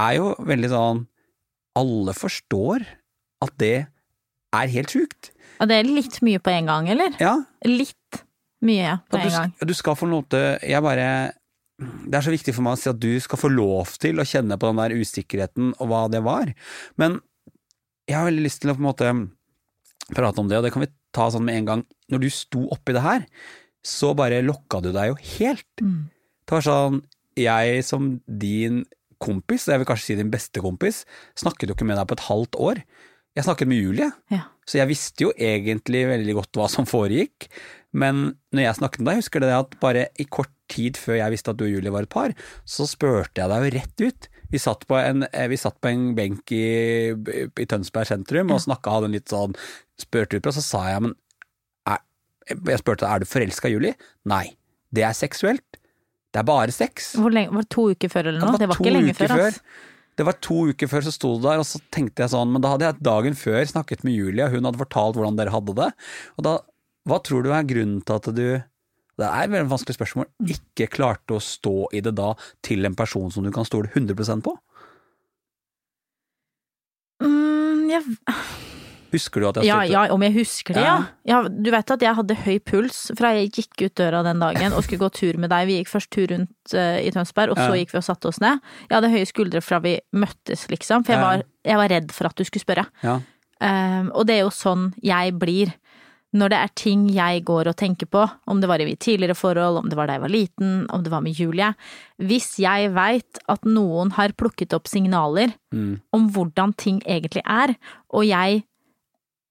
[0.00, 1.02] er jo veldig sånn
[1.76, 2.86] Alle forstår
[3.44, 3.74] at det
[4.56, 5.34] er helt sjukt.
[5.60, 7.16] Og det er litt mye på en gang, eller?
[7.20, 7.34] Ja,
[7.68, 8.22] Litt
[8.64, 9.52] mye på en du, gang.
[9.68, 11.08] du skal få til Jeg bare
[11.76, 14.26] Det er så viktig for meg å si at du skal få lov til å
[14.26, 16.52] kjenne på den der usikkerheten og hva det var.
[17.00, 17.18] Men
[18.08, 19.12] jeg har veldig lyst til å på en måte
[20.14, 21.84] prate om det, og det kan vi ta sånn med en gang.
[22.12, 23.26] Når du sto oppi det her,
[23.86, 25.68] så bare lokka du deg jo helt.
[25.82, 26.06] Mm.
[26.46, 27.02] Det var sånn
[27.36, 28.86] Jeg som din
[29.20, 31.02] kompis, jeg vil kanskje si din beste kompis,
[31.36, 32.80] snakket jo ikke med deg på et halvt år.
[33.36, 34.08] Jeg snakket med Julie.
[34.32, 34.46] Ja.
[34.64, 37.50] Så jeg visste jo egentlig veldig godt hva som foregikk,
[37.96, 41.20] men når jeg snakket med deg, husker du det at bare i kort tid før
[41.20, 42.34] jeg visste at du og Julie var et par,
[42.68, 44.28] så spurte jeg deg jo rett ut.
[44.52, 46.66] Vi satt på en, eh, vi satt på en benk i,
[47.14, 49.56] i Tønsberg sentrum og snakka, hadde en litt sånn
[50.00, 51.16] spurte ut på, og så sa jeg men
[51.88, 52.04] er,
[52.52, 53.96] jeg spurte er du forelska i Julie?
[54.28, 54.44] Nei,
[54.94, 55.80] det er seksuelt.
[56.34, 57.14] Det er bare sex.
[57.16, 58.60] Hvor lenge, var det to uker før eller Ja, noe?
[58.60, 59.60] Det var to ikke lenge uker før.
[60.16, 62.64] Det var to uker før så sto du der, og så tenkte jeg sånn, men
[62.64, 65.74] da hadde jeg dagen før snakket med Julie, og hun hadde fortalt hvordan dere hadde
[65.76, 65.90] det.
[66.36, 66.54] Og da,
[67.06, 68.46] hva tror du er grunnen til at du,
[69.16, 72.32] det er et veldig vanskelig spørsmål, ikke klarte å stå i det da
[72.66, 74.56] til en person som du kan stole 100% på?
[77.22, 78.02] Mm, jeg,
[79.14, 80.96] Husker du at jeg ja, stilte ja, om jeg husker det, ja.
[81.24, 81.36] Ja.
[81.46, 81.52] ja.
[81.62, 84.82] Du vet at jeg hadde høy puls fra jeg gikk ut døra den dagen og
[84.84, 85.68] skulle gå tur med deg.
[85.70, 87.78] Vi gikk først tur rundt uh, i Tønsberg, og så Ja.
[87.80, 88.60] gikk vi og satte oss ned.
[88.90, 91.30] Jeg hadde høye skuldre fra vi møttes, liksom, for jeg Ja.
[91.30, 92.86] var, jeg var redd for at du skulle spørre.
[93.06, 93.20] Ja.
[93.56, 95.72] Um, og det er jo sånn jeg blir.
[96.36, 99.36] Når det er ting jeg går og tenker på, om det var i mitt tidligere
[99.38, 101.70] forhold, om det var da jeg var liten, om det var med Julie
[102.20, 105.98] Hvis jeg veit at noen har plukket opp signaler Mm.
[106.14, 107.74] om hvordan ting egentlig er,
[108.14, 108.62] og jeg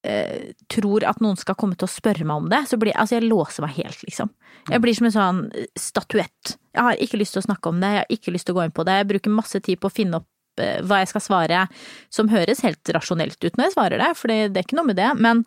[0.06, 3.00] eh, tror at noen skal komme til å spørre meg om det, så blir jeg
[3.02, 4.32] Altså, jeg låser meg helt, liksom.
[4.72, 5.42] Jeg blir som en sånn
[5.78, 6.56] statuett.
[6.74, 8.60] Jeg har ikke lyst til å snakke om det, jeg har ikke lyst til å
[8.60, 9.00] gå inn på det.
[9.02, 11.66] Jeg bruker masse tid på å finne opp eh, hva jeg skal svare
[12.10, 14.98] som høres helt rasjonelt ut når jeg svarer det, for det er ikke noe med
[15.02, 15.44] det, men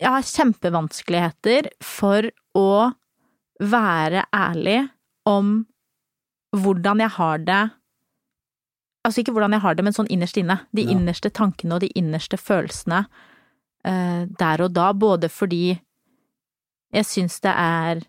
[0.00, 2.70] jeg har kjempevanskeligheter for å
[3.60, 4.78] være ærlig
[5.28, 5.60] om
[6.56, 7.60] hvordan jeg har det
[9.00, 10.58] Altså ikke hvordan jeg har det, men sånn innerst inne.
[10.76, 10.90] De Ja.
[10.92, 13.06] innerste tankene og de innerste følelsene
[13.88, 15.80] uh, der og da, både fordi
[16.92, 18.02] jeg syns det er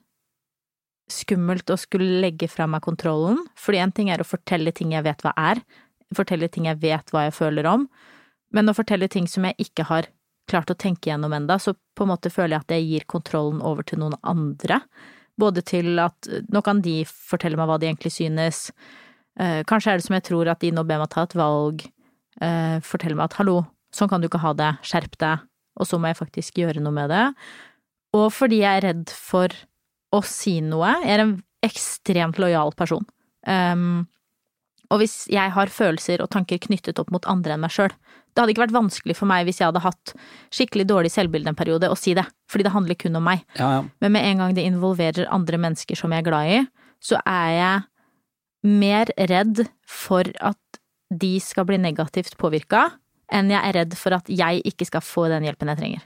[1.08, 5.06] skummelt å skulle legge fra meg kontrollen, fordi en ting er å fortelle ting jeg
[5.08, 5.62] vet hva er,
[6.14, 7.88] fortelle ting jeg vet hva jeg føler om,
[8.52, 10.12] men å fortelle ting som jeg ikke har
[10.50, 13.62] klart å tenke gjennom enda, så på en måte føler jeg at jeg gir kontrollen
[13.66, 14.82] over til noen andre.
[15.40, 18.70] Både til at nå kan de fortelle meg hva de egentlig synes,
[19.40, 21.86] eh, kanskje er det som jeg tror at de nå ber meg ta et valg,
[22.42, 23.64] eh, fortelle meg at hallo,
[23.96, 25.46] sånn kan du ikke ha det, skjerp deg,
[25.80, 27.26] og så må jeg faktisk gjøre noe med det.
[28.18, 29.54] Og fordi jeg er redd for
[30.12, 33.06] å si noe, jeg er en ekstremt lojal person.
[33.48, 34.08] Um,
[34.92, 37.94] og hvis jeg har følelser og tanker knyttet opp mot andre enn meg sjøl,
[38.32, 40.14] det hadde ikke vært vanskelig for meg hvis jeg hadde hatt
[40.56, 43.44] skikkelig dårlig selvbilde en periode, å si det, fordi det handler kun om meg.
[43.60, 43.82] Ja, ja.
[44.04, 46.60] Men med en gang det involverer andre mennesker som jeg er glad i,
[47.04, 52.88] så er jeg mer redd for at de skal bli negativt påvirka,
[53.32, 56.06] enn jeg er redd for at jeg ikke skal få den hjelpen jeg trenger.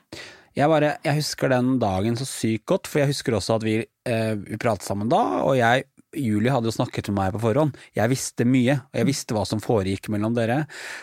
[0.55, 3.75] Jeg, bare, jeg husker den dagen så sykt godt, for jeg husker også at vi,
[3.83, 5.83] eh, vi pratet sammen da, og jeg
[6.17, 7.77] Julie hadde jo snakket med meg på forhånd.
[7.97, 10.61] Jeg visste mye, og jeg visste hva som foregikk mellom dere.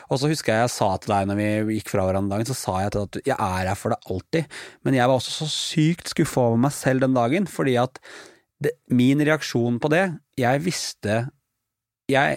[0.08, 2.56] Og så husker jeg jeg sa til deg når vi gikk fra hverandre dagen, så
[2.58, 4.58] sa jeg til deg at jeg er her for deg alltid.
[4.86, 8.00] Men jeg var også så sykt skuffa over meg selv den dagen, fordi at
[8.62, 10.04] det, min reaksjon på det
[10.38, 11.16] Jeg visste
[12.12, 12.36] Jeg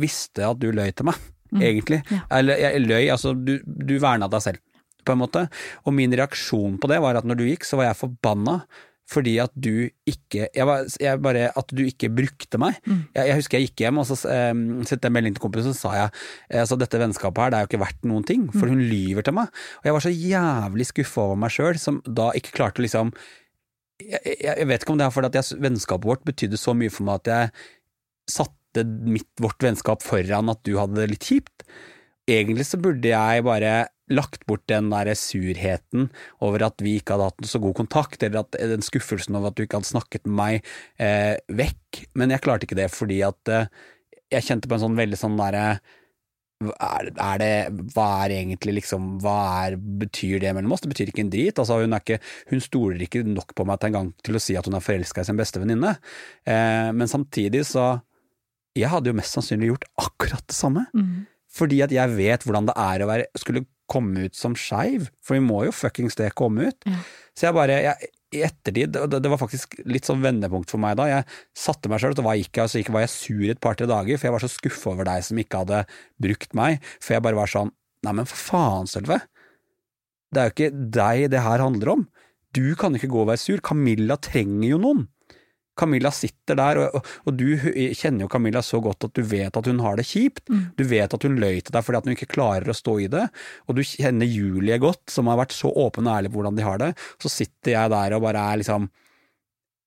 [0.00, 1.20] visste at du løy til meg,
[1.56, 2.02] egentlig.
[2.12, 2.22] ja.
[2.38, 4.60] Eller jeg løy, altså du, du verna deg selv,
[5.06, 5.46] på en måte.
[5.84, 8.58] Og min reaksjon på det var at når du gikk, så var jeg forbanna.
[9.06, 12.78] Fordi at du ikke jeg var, jeg bare, At du ikke brukte meg.
[13.14, 14.18] Jeg, jeg husker jeg gikk hjem og så
[14.50, 17.52] um, sendte jeg melding til kompisen og så sa jeg eh, altså dette vennskapet her
[17.52, 19.50] det er jo ikke verdt noen ting, for hun lyver til meg.
[19.80, 23.14] Og jeg var så jævlig skuffa over meg sjøl som da ikke klarte å liksom
[24.02, 26.92] jeg, jeg, vet ikke om det er fordi at jeg, vennskapet vårt betydde så mye
[26.92, 27.66] for meg at jeg
[28.36, 31.64] satte mitt, vårt vennskap foran at du hadde det litt kjipt.
[32.26, 33.74] Egentlig så burde jeg bare
[34.10, 36.08] lagt bort den der surheten
[36.42, 39.58] over at vi ikke hadde hatt så god kontakt, eller at den skuffelsen over at
[39.58, 43.52] du ikke hadde snakket med meg eh, vekk, men jeg klarte ikke det fordi at
[43.52, 43.70] eh,
[44.34, 45.68] jeg kjente på en sånn veldig sånn derre
[46.64, 47.50] er, er det,
[47.92, 49.36] hva er egentlig liksom, hva
[49.66, 50.80] er, betyr det mellom oss?
[50.84, 51.58] Det betyr ikke en drit.
[51.60, 52.16] Altså, hun, ikke,
[52.48, 54.84] hun stoler ikke nok på meg til en gang til å si at hun er
[54.84, 55.98] forelska i sin beste venninne.
[56.48, 57.96] Eh, men samtidig så
[58.76, 60.82] Jeg hadde jo mest sannsynlig gjort akkurat det samme.
[61.56, 65.08] Fordi at jeg vet hvordan det er å være, skulle komme ut som skeiv.
[65.24, 66.88] For vi må jo fuckings det komme ut.
[66.88, 67.00] Ja.
[67.36, 70.98] Så jeg bare jeg, I ettertid, det, det var faktisk litt sånn vendepunkt for meg
[70.98, 71.08] da.
[71.10, 74.18] Jeg satte meg sjøl, og gikk jeg, så gikk, var jeg sur et par-tre dager,
[74.18, 75.82] for jeg var så skuffa over deg som ikke hadde
[76.22, 76.84] brukt meg.
[77.00, 79.16] For jeg bare var sånn Nei, men for faen, Sølve.
[80.30, 82.02] Det er jo ikke deg det her handler om.
[82.54, 83.62] Du kan ikke gå og være sur.
[83.64, 85.00] Camilla trenger jo noen.
[85.76, 87.56] Camilla sitter der, og, og, du
[87.96, 90.46] kjenner jo Camilla så godt at du vet at hun har det kjipt.
[90.78, 93.10] Du vet at hun løy til deg fordi at hun ikke klarer å stå i
[93.12, 93.26] det,
[93.66, 96.66] og du kjenner Julie godt, som har vært så åpen og ærlig på hvordan de
[96.66, 96.92] har det.
[97.22, 98.88] Så sitter jeg der og bare er liksom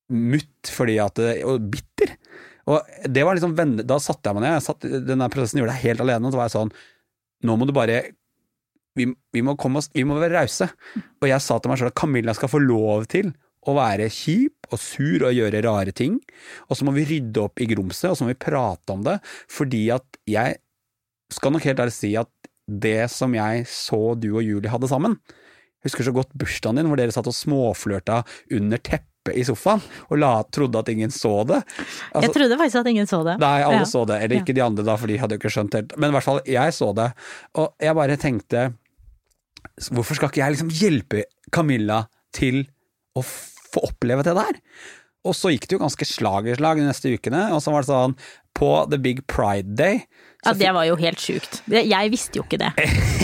[0.09, 2.15] mutt fordi at Og bitter.
[2.69, 3.53] Og det var liksom
[3.85, 6.41] Da satte jeg meg ned, jeg satt, denne prosessen gjorde jeg helt alene, og så
[6.41, 6.73] var jeg sånn
[7.47, 8.01] Nå må du bare
[8.97, 10.67] vi, vi, må komme oss, vi må være rause.
[11.21, 13.29] Og jeg sa til meg selv at Camilla skal få lov til
[13.69, 16.19] å være kjip og sur og gjøre rare ting,
[16.69, 19.17] og så må vi rydde opp i grumset, og så må vi prate om det,
[19.49, 20.59] fordi at jeg
[21.33, 22.29] skal nok helt ærlig si at
[22.69, 25.17] det som jeg så du og Julie hadde sammen
[25.79, 28.17] jeg Husker så godt bursdagen din, hvor dere satt og småflørta
[28.57, 29.79] under teppet i sofaen,
[30.11, 31.61] og la, trodde at ingen så det.
[32.11, 33.37] Altså, jeg trodde faktisk at ingen så det.
[33.39, 33.87] Nei, alle Ja.
[33.87, 34.17] så det.
[34.25, 35.95] Eller ikke de andre, da, for de hadde jo ikke skjønt helt.
[35.95, 37.07] Men i hvert fall, jeg så det.
[37.55, 38.73] Og jeg bare tenkte
[39.79, 42.01] Hvorfor skal ikke jeg liksom hjelpe Camilla
[42.35, 42.65] til
[43.15, 43.23] å
[43.73, 44.59] få oppleve det der?
[45.27, 47.83] Og så gikk det jo ganske slag i slag de neste ukene, og så var
[47.83, 48.13] det sånn
[48.55, 50.03] På The Big Pride Day
[50.45, 51.59] Ja, det var jo helt sjukt.
[51.67, 52.71] Jeg visste jo ikke det.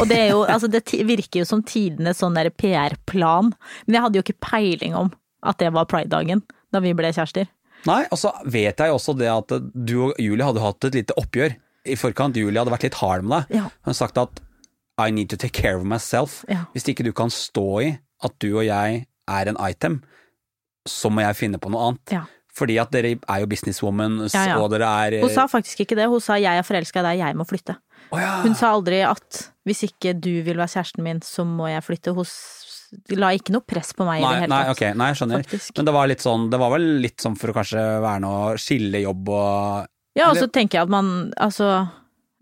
[0.01, 3.53] Og det er jo, altså det virker jo som tidenes sånn PR-plan,
[3.85, 5.13] men jeg hadde jo ikke peiling om
[5.45, 6.43] at det var pridedagen
[6.75, 7.47] da vi ble kjærester.
[7.87, 10.97] Nei, og så vet jeg jo også det at du og Julie hadde hatt et
[10.97, 11.55] lite oppgjør
[11.85, 12.35] i forkant.
[12.35, 13.61] Julie hadde vært litt hard med deg.
[13.61, 13.69] Ja.
[13.85, 14.41] Hun har sagt at
[14.99, 16.41] I need to take care of myself.
[16.51, 16.65] Ja.
[16.73, 17.89] Hvis ikke du kan stå i
[18.25, 20.01] at du og jeg er en item,
[20.87, 22.13] så må jeg finne på noe annet.
[22.13, 22.23] Ja.
[22.55, 24.59] Fordi at dere er jo businesswoman, Ja, ja.
[24.63, 27.19] og dere er Hun sa faktisk ikke det, hun sa jeg er forelska i deg,
[27.25, 27.75] jeg må flytte.
[28.13, 28.37] Oh, ja.
[28.45, 32.13] Hun sa aldri at hvis ikke du vil være kjæresten min, så må jeg flytte.
[32.15, 34.77] Hun la ikke noe press på meg i det hele nei, tatt.
[34.77, 35.43] ok, nei, jeg skjønner.
[35.43, 35.73] Faktisk.
[35.75, 38.55] Men det var litt sånn, det var vel litt sånn for å kanskje være noe
[38.61, 41.09] skille jobb og Ja, og så tenker jeg at man,
[41.43, 41.67] altså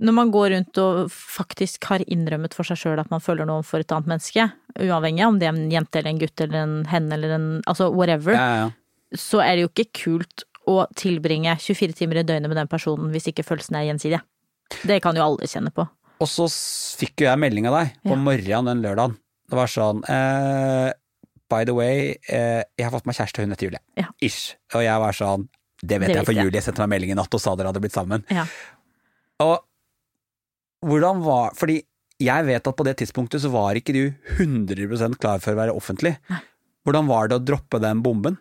[0.02, 3.62] Når man går rundt og faktisk har innrømmet for seg sjøl at man føler noe
[3.64, 4.48] for et annet menneske,
[4.82, 7.46] uavhengig av om det er en jente eller en gutt eller en hen eller en
[7.70, 8.70] altså whatever, ja, ja.
[9.14, 13.12] så er det jo ikke kult å tilbringe 24 timer i døgnet med den personen
[13.14, 14.22] hvis ikke følelsene er gjensidige.
[14.88, 15.86] Det kan jo alle kjenne på.
[16.24, 16.48] Og så
[16.98, 18.20] fikk jo jeg melding av deg på Ja.
[18.26, 19.18] morgenen den lørdagen.
[19.50, 20.94] Det var sånn eh,
[21.52, 23.82] By the way, eh, jeg har fått meg kjæreste, hun heter Julie.
[24.00, 24.08] Ja.
[24.24, 24.56] Ish.
[24.74, 25.50] Og jeg var sånn
[25.84, 26.34] Det vet Det jeg, for.
[26.34, 28.24] Julie sendte meg melding i natt og sa dere hadde blitt sammen.
[28.32, 28.46] Ja.
[29.44, 29.60] Og
[30.84, 31.82] hvordan var Fordi
[32.24, 34.04] jeg vet at på det tidspunktet så var ikke du
[34.38, 36.14] 100 klar for å være offentlig.
[36.86, 38.38] Hvordan var det å droppe den bomben?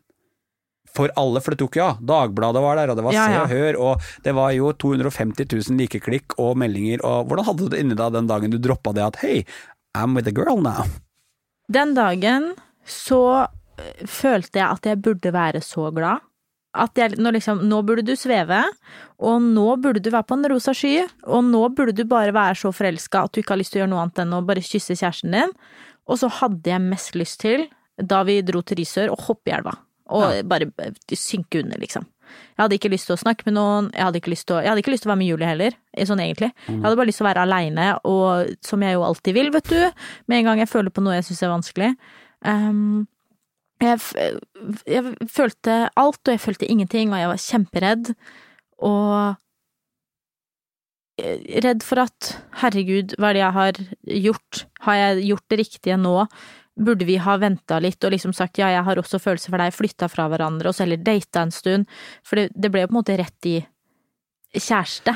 [0.93, 2.03] For alle, for det tok jo av.
[2.05, 5.49] Dagbladet var der, og det var Ja, Se og Hør, og det var jo 250
[5.49, 8.93] 000 likeklikk og meldinger, og hvordan hadde du det inni deg den dagen du droppa
[8.93, 9.39] det at hei,
[9.97, 10.85] I'm with a girl now?
[11.73, 12.53] Den dagen
[12.85, 16.21] så øh, følte jeg at jeg burde være så glad.
[16.73, 18.63] At jeg, nå liksom, nå burde du sveve,
[19.21, 22.57] og nå burde du være på en rosa sky, og nå burde du bare være
[22.63, 24.65] så forelska at du ikke har lyst til å gjøre noe annet enn å bare
[24.65, 25.53] kysse kjæresten din.
[26.09, 27.69] Og så hadde jeg mest lyst til,
[28.01, 29.77] da vi dro til Risør, å hoppe i elva.
[30.13, 32.09] Og bare øh, synke under, liksom.
[32.33, 34.77] Jeg hadde ikke lyst til å snakke med noen, jeg hadde ikke lyst til å,
[34.81, 36.51] ikke lyst til å være med Julie heller, eh, sånn egentlig.
[36.69, 39.73] Jeg hadde bare lyst til å være aleine, og som jeg jo alltid vil, vet
[39.73, 41.91] du, med en gang jeg føler på noe jeg syns er vanskelig.
[42.49, 43.05] Ehm,
[43.83, 44.39] jeg,
[44.87, 48.13] jeg følte alt, og jeg følte ingenting, og jeg var kjemperedd.
[48.83, 49.39] Og
[51.63, 53.81] redd for at herregud, hva er det jeg har
[54.27, 54.65] gjort?
[54.87, 56.17] Har jeg gjort det riktige nå?
[56.83, 59.75] Burde vi ha venta litt og liksom sagt ja, jeg har også følelser for deg,
[59.77, 61.91] flytta fra hverandre, og så heller data en stund?
[62.25, 63.59] For det, det ble jo på en måte rett i
[64.57, 65.15] kjæreste.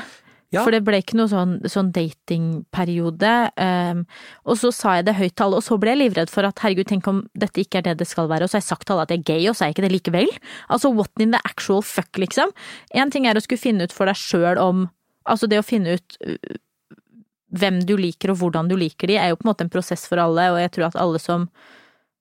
[0.55, 0.61] Ja.
[0.63, 3.31] For det ble ikke noe sånn, sånn datingperiode.
[3.59, 4.05] Um,
[4.47, 6.63] og så sa jeg det høyt til alle, og så ble jeg livredd for at
[6.63, 8.87] herregud, tenk om dette ikke er det det skal være, og så har jeg sagt
[8.87, 10.31] til alle at jeg er gay, og så er jeg ikke det likevel.
[10.71, 12.55] Altså what in the actual fuck, liksom.
[12.95, 14.87] En ting er å skulle finne ut for deg sjøl om
[15.27, 16.53] Altså det å finne ut øh,
[17.59, 20.05] hvem du liker og hvordan du liker de, er jo på en måte en prosess
[20.07, 21.49] for alle, og jeg tror at alle som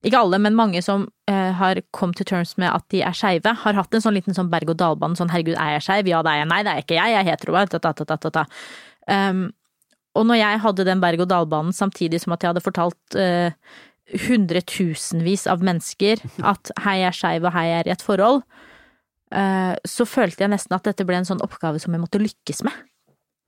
[0.06, 3.52] ikke alle, men mange som eh, har kommet til terms med at de er skeive,
[3.62, 6.10] har hatt en sånn liten sånn berg-og-dal-bane, sånn herregud, er jeg skeiv?
[6.12, 6.50] Ja, det er jeg.
[6.52, 7.56] Nei, det er ikke jeg, jeg er hetero.
[7.56, 8.44] Ta, ta, ta, ta, ta, ta.
[9.06, 9.46] Um,
[10.16, 13.52] og når jeg hadde den berg-og-dal-banen samtidig som at jeg hadde fortalt eh,
[14.26, 18.42] hundretusenvis av mennesker at hei, jeg er skeiv og hei, jeg er i et forhold,
[19.34, 22.64] eh, så følte jeg nesten at dette ble en sånn oppgave som jeg måtte lykkes
[22.66, 22.84] med.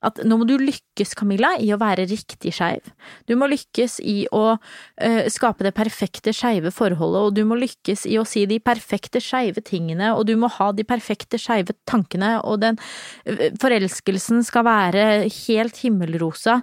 [0.05, 2.93] At nå må du lykkes, Camilla, i å være riktig skeiv.
[3.27, 8.07] Du må lykkes i å uh, skape det perfekte skeive forholdet, og du må lykkes
[8.07, 12.37] i å si de perfekte skeive tingene, og du må ha de perfekte skeive tankene,
[12.47, 15.09] og den uh, forelskelsen skal være
[15.47, 16.61] helt himmelrosa.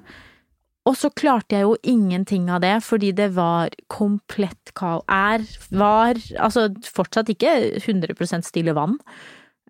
[0.85, 5.01] Og så klarte jeg jo ingenting av det, fordi det var komplett kaos.
[5.09, 5.41] Er,
[5.73, 8.99] var, altså fortsatt ikke 100 stille vann,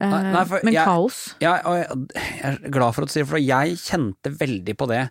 [0.02, 1.20] Nei, nei, for men jeg- kaos.
[1.40, 2.08] Ja, jeg,
[2.44, 5.04] er glad for at du sier det, for jeg kjente veldig på det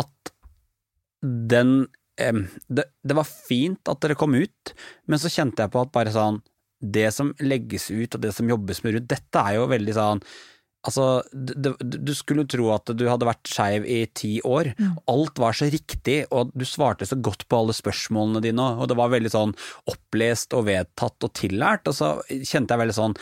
[0.00, 0.32] at
[1.22, 1.74] den
[2.20, 4.72] em, det, det var fint at dere kom ut,
[5.06, 6.40] men så kjente jeg på at bare sånn
[6.82, 10.24] Det som legges ut og det som jobbes med rundt, dette er jo veldig sånn
[10.82, 14.72] Altså, det, du skulle tro at du hadde vært skeiv i ti år.
[15.06, 18.96] Alt var så riktig, og du svarte så godt på alle spørsmålene dine, og det
[18.98, 19.54] var veldig sånn
[19.92, 23.14] opplest og vedtatt og tillært, og så kjente jeg veldig sånn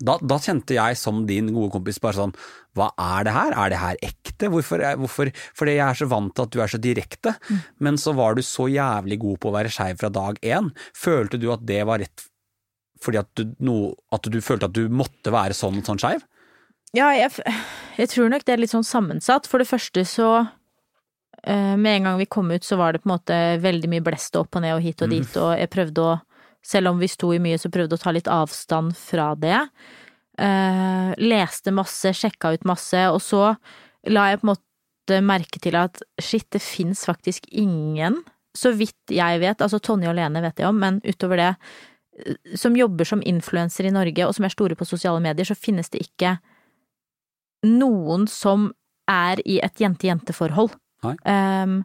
[0.00, 2.34] da, da kjente jeg som din gode kompis bare sånn,
[2.78, 4.48] hva er det her, er det her ekte?
[4.52, 7.34] Hvorfor, hvorfor, fordi jeg er så vant til at du er så direkte,
[7.84, 10.70] men så var du så jævlig god på å være skeiv fra dag én.
[10.96, 12.26] Følte du at det var rett
[13.00, 16.24] fordi at du, no, at du følte at du måtte være sånn sånn skeiv?
[16.96, 17.30] Ja, jeg,
[17.96, 19.46] jeg tror nok det er litt sånn sammensatt.
[19.48, 20.30] For det første så
[21.44, 24.04] eh, Med en gang vi kom ut, så var det på en måte veldig mye
[24.04, 26.18] blest opp og ned og hit og dit, og jeg prøvde å
[26.62, 29.62] Selv om vi sto i mye, så prøvde å ta litt avstand fra det.
[30.40, 33.54] Eh, leste masse, sjekka ut masse, og så
[34.08, 38.20] la jeg på en måte merke til at shit, det fins faktisk ingen,
[38.56, 41.50] så vidt jeg vet, altså Tonje og Lene vet jeg om, men utover det,
[42.20, 45.58] eh, som jobber som influenser i Norge, og som er store på sosiale medier, så
[45.58, 46.38] finnes det ikke
[47.66, 48.70] noen som
[49.10, 50.72] er i et jente-jente-forhold.
[51.28, 51.82] Ehm,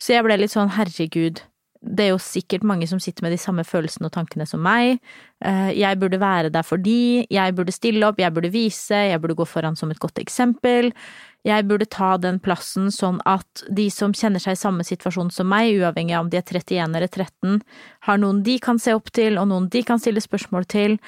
[0.00, 1.42] så jeg ble litt sånn, herregud,
[1.80, 4.98] det er jo sikkert mange som sitter med de samme følelsene og tankene som meg.
[5.40, 9.20] Eh, jeg burde være der for de, jeg burde stille opp, jeg burde vise, jeg
[9.22, 10.92] burde gå foran som et godt eksempel.
[11.48, 15.48] Jeg burde ta den plassen sånn at de som kjenner seg i samme situasjon som
[15.48, 17.58] meg, uavhengig av om de er 31 eller 13,
[18.10, 21.00] har noen de kan se opp til, og noen de kan stille spørsmål til.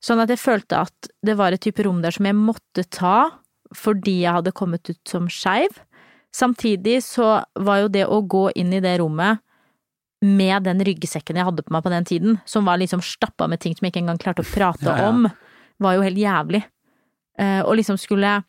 [0.00, 3.32] Sånn at jeg følte at det var et type rom der som jeg måtte ta
[3.76, 5.74] fordi jeg hadde kommet ut som skeiv.
[6.34, 9.42] Samtidig så var jo det å gå inn i det rommet
[10.20, 13.62] med den ryggsekken jeg hadde på meg på den tiden, som var liksom stappa med
[13.62, 15.08] ting som jeg ikke engang klarte å prate Ja, ja.
[15.08, 15.26] om,
[15.80, 16.62] var jo helt jævlig.
[17.40, 18.42] Uh, og liksom skulle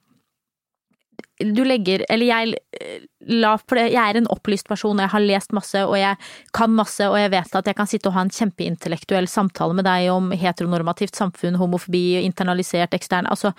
[1.39, 5.13] Du legger Eller jeg eh, la For det, jeg er en opplyst person, og jeg
[5.13, 6.17] har lest masse, og jeg
[6.51, 9.87] kan masse, og jeg vet at jeg kan sitte og ha en kjempeintellektuell samtale med
[9.87, 13.53] deg om heteronormativt samfunn, homofobi, internalisert, ekstern Altså,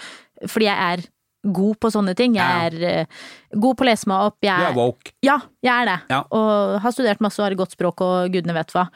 [0.45, 1.07] fordi jeg er
[1.43, 2.37] god på sånne ting.
[2.39, 3.23] Jeg er eh,
[3.59, 4.39] god på å lese meg opp.
[4.47, 5.15] Jeg Du er woke.
[5.27, 5.99] ja, jeg er det.
[6.13, 6.21] Ja.
[6.31, 8.87] Og har studert masse og har godt språk og gudene vet hva.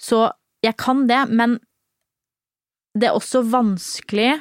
[0.00, 0.26] Så
[0.64, 1.58] jeg kan det, men
[2.96, 4.32] det er også vanskelig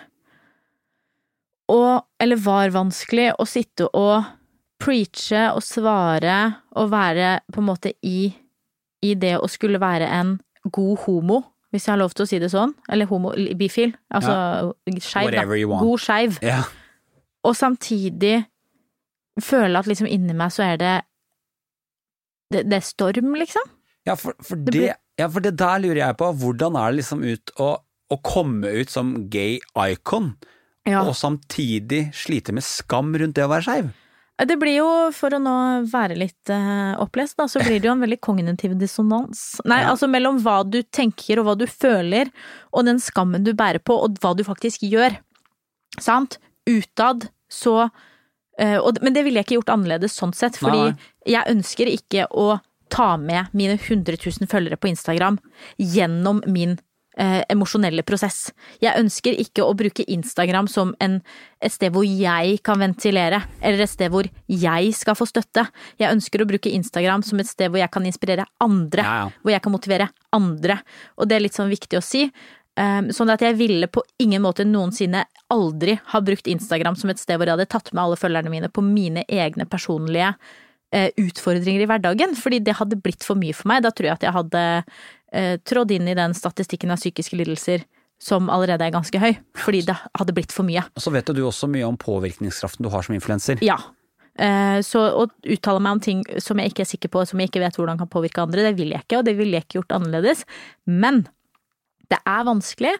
[1.69, 4.23] å, eller var vanskelig, å sitte og
[4.81, 6.37] preache og svare
[6.79, 8.31] og være på en måte i,
[9.05, 12.39] i det å skulle være en god homo, hvis jeg har lov til å si
[12.41, 15.85] det sånn, eller homo, bifil, altså skeiv, you want.
[15.85, 16.63] God skeiv Ja.
[17.47, 18.45] Og samtidig
[19.41, 20.95] føle at liksom inni meg så er det
[22.51, 23.67] det, det er storm, liksom.
[24.07, 26.31] Ja, for, for Det det, blir- ja, for det der lurer jeg på.
[26.41, 27.67] Hvordan er det liksom ut å,
[28.09, 29.59] å komme ut som gay
[29.91, 30.31] icon,
[30.87, 31.03] Ja.
[31.05, 33.89] og samtidig slite med skam rundt det å være skeiv?
[34.39, 35.53] Det blir jo, for å nå
[35.91, 39.59] være litt uh, opplest, da, så blir det jo en veldig kognitiv dissonans.
[39.67, 39.89] Nei, Ja.
[39.91, 42.31] altså mellom hva du tenker og hva du føler,
[42.71, 45.17] og den skammen du bærer på, og hva du faktisk gjør.
[45.99, 46.39] Sant?
[46.69, 47.75] Utad så
[48.59, 51.09] eh, Men det ville jeg ikke gjort annerledes sånn sett, fordi Nei.
[51.33, 52.59] jeg ønsker ikke å
[52.89, 55.35] ta med mine 100 000 følgere på Instagram
[55.77, 56.71] gjennom min
[57.19, 58.47] eh, emosjonelle prosess.
[58.81, 61.19] Jeg ønsker ikke å bruke Instagram som en,
[61.61, 65.67] et sted hvor jeg kan ventilere, eller et sted hvor jeg skal få støtte.
[66.01, 69.29] Jeg ønsker å bruke Instagram som et sted hvor jeg kan inspirere andre, Ja, ja.
[69.43, 70.79] hvor jeg kan motivere andre.
[71.17, 72.25] Og det er litt sånn viktig å si.
[72.79, 77.19] Um, sånn at jeg ville på ingen måte noensinne aldri ha brukt Instagram som et
[77.19, 80.29] sted hvor jeg hadde tatt med alle følgerne mine på mine egne personlige
[80.95, 83.83] eh, utfordringer i hverdagen, fordi det hadde blitt for mye for meg.
[83.83, 87.83] Da tror jeg at jeg hadde eh, trådd inn i den statistikken av psykiske lidelser
[88.19, 90.83] som allerede er ganske høy, fordi det hadde blitt for mye.
[90.95, 93.63] Og så vet du også mye om påvirkningskraften du har som influenser.
[93.65, 93.77] Ja.
[94.39, 97.51] Eh, Så å uttale meg om ting som jeg ikke er sikker på, som jeg
[97.51, 99.81] ikke vet hvordan kan påvirke andre, det vil jeg ikke, og det ville jeg ikke
[99.81, 100.45] gjort annerledes.
[100.87, 101.25] Men
[102.09, 102.93] det er vanskelig,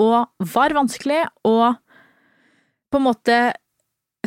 [0.00, 1.74] og var vanskelig, å
[2.90, 3.36] på en måte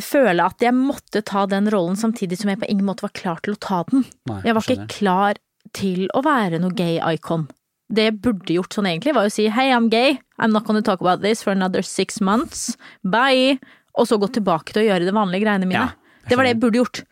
[0.02, 3.42] føle at jeg måtte ta den rollen samtidig som jeg på ingen måte var klar
[3.44, 4.06] til å ta den.
[4.30, 5.40] Nei, Jeg var ikke klar
[5.76, 7.46] til å være noe gay icon.
[7.94, 10.82] Det jeg burde gjort sånn egentlig, var å si hei, I'm gay, I'm not gonna
[10.82, 13.58] talk about this for another six months, bye,
[13.94, 15.90] og så gå tilbake til å gjøre de vanlige greiene mine.
[15.92, 17.02] Ja, det var det jeg burde gjort.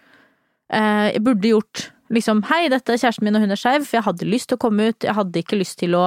[0.73, 4.01] Eh, jeg burde gjort liksom hei, dette er kjæresten min og hun er skeiv, for
[4.01, 6.07] jeg hadde lyst til å komme ut, jeg hadde ikke lyst til å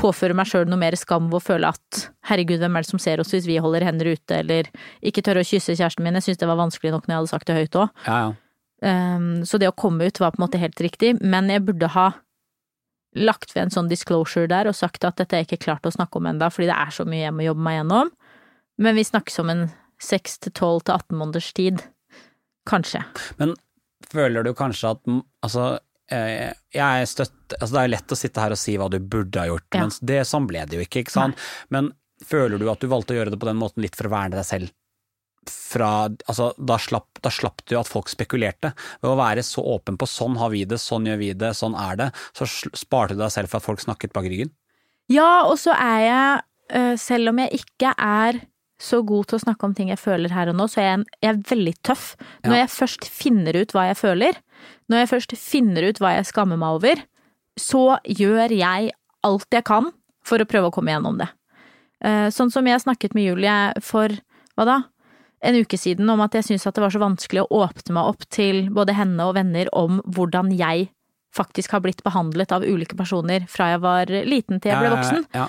[0.00, 3.02] påføre meg sjøl noe mer skam ved å føle at herregud, hvem er det som
[3.02, 4.70] ser oss hvis vi holder hender ute, eller
[5.06, 7.32] ikke tørre å kysse kjæresten min, jeg syntes det var vanskelig nok når jeg hadde
[7.32, 8.02] sagt det høyt òg.
[8.08, 8.32] Ja, ja.
[8.84, 11.88] Um, så det å komme ut var på en måte helt riktig, men jeg burde
[11.94, 12.08] ha
[13.14, 16.18] lagt ved en sånn disclosure der og sagt at dette er ikke klart å snakke
[16.18, 18.10] om enda, fordi det er så mye jeg må jobbe meg gjennom.
[18.82, 19.64] Men vi snakkes om en
[20.02, 21.84] seks til tolv til 18 måneders tid.
[22.68, 23.04] Kanskje.
[23.38, 23.54] Men
[24.10, 25.12] føler du kanskje at
[25.44, 25.68] altså
[26.10, 29.46] jeg støtter, altså Det er lett å sitte her og si hva du burde ha
[29.48, 29.80] gjort, Ja.
[29.80, 31.00] men det, sånn ble det jo ikke.
[31.04, 31.36] ikke sant?
[31.70, 31.92] Men
[32.24, 34.36] føler du at du valgte å gjøre det på den måten litt for å verne
[34.36, 34.70] deg selv?
[35.46, 38.70] Fra, altså, da, slapp, da slapp du at folk spekulerte.
[39.02, 41.74] Ved å være så åpen på sånn har vi det, sånn gjør vi det, sånn
[41.76, 44.50] er det, så sparte du deg selv for at folk snakket bak ryggen.
[45.12, 48.40] Ja, og så er jeg, eh, selv om jeg ikke er
[48.80, 50.94] så god til å snakke om ting jeg føler her og nå, så er jeg,
[50.98, 52.16] en, jeg er veldig tøff.
[52.44, 52.64] Når Ja.
[52.64, 54.32] jeg først finner ut hva jeg føler,
[54.90, 57.02] når jeg først finner ut hva jeg skammer meg over,
[57.60, 58.92] så gjør jeg
[59.24, 59.90] alt jeg kan
[60.26, 61.28] for å prøve å komme gjennom det.
[62.04, 64.12] Eh, Sånn som jeg snakket med Julie for,
[64.56, 64.78] hva da,
[65.44, 68.10] en uke siden om at jeg syntes at det var så vanskelig å åpne meg
[68.14, 70.88] opp til både henne og venner om hvordan jeg
[71.36, 75.24] faktisk har blitt behandlet av ulike personer fra jeg var liten til jeg ble voksen.
[75.34, 75.46] Ja, ja,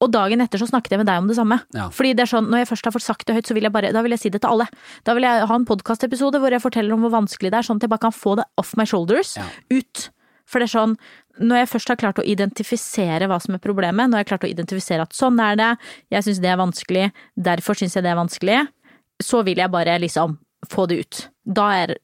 [0.00, 1.58] Og dagen etter så snakket jeg med deg om det samme.
[1.76, 1.88] Ja.
[1.92, 3.72] Fordi det er sånn, når jeg først har fått sagt det høyt, så vil jeg
[3.74, 4.66] bare, da vil jeg si det til alle.
[5.04, 7.76] Da vil jeg ha en podkastepisode hvor jeg forteller om hvor vanskelig det er, sånn
[7.76, 9.44] at jeg bare kan få det off my shoulders, Ja.
[9.70, 10.08] ut.
[10.50, 10.96] For det er sånn,
[11.38, 14.48] når jeg først har klart å identifisere hva som er problemet, når jeg har klart
[14.48, 15.68] å identifisere at sånn er det,
[16.10, 18.58] jeg syns det er vanskelig, derfor syns jeg det er vanskelig,
[19.22, 21.28] så vil jeg bare liksom få det ut.
[21.44, 21.94] Da er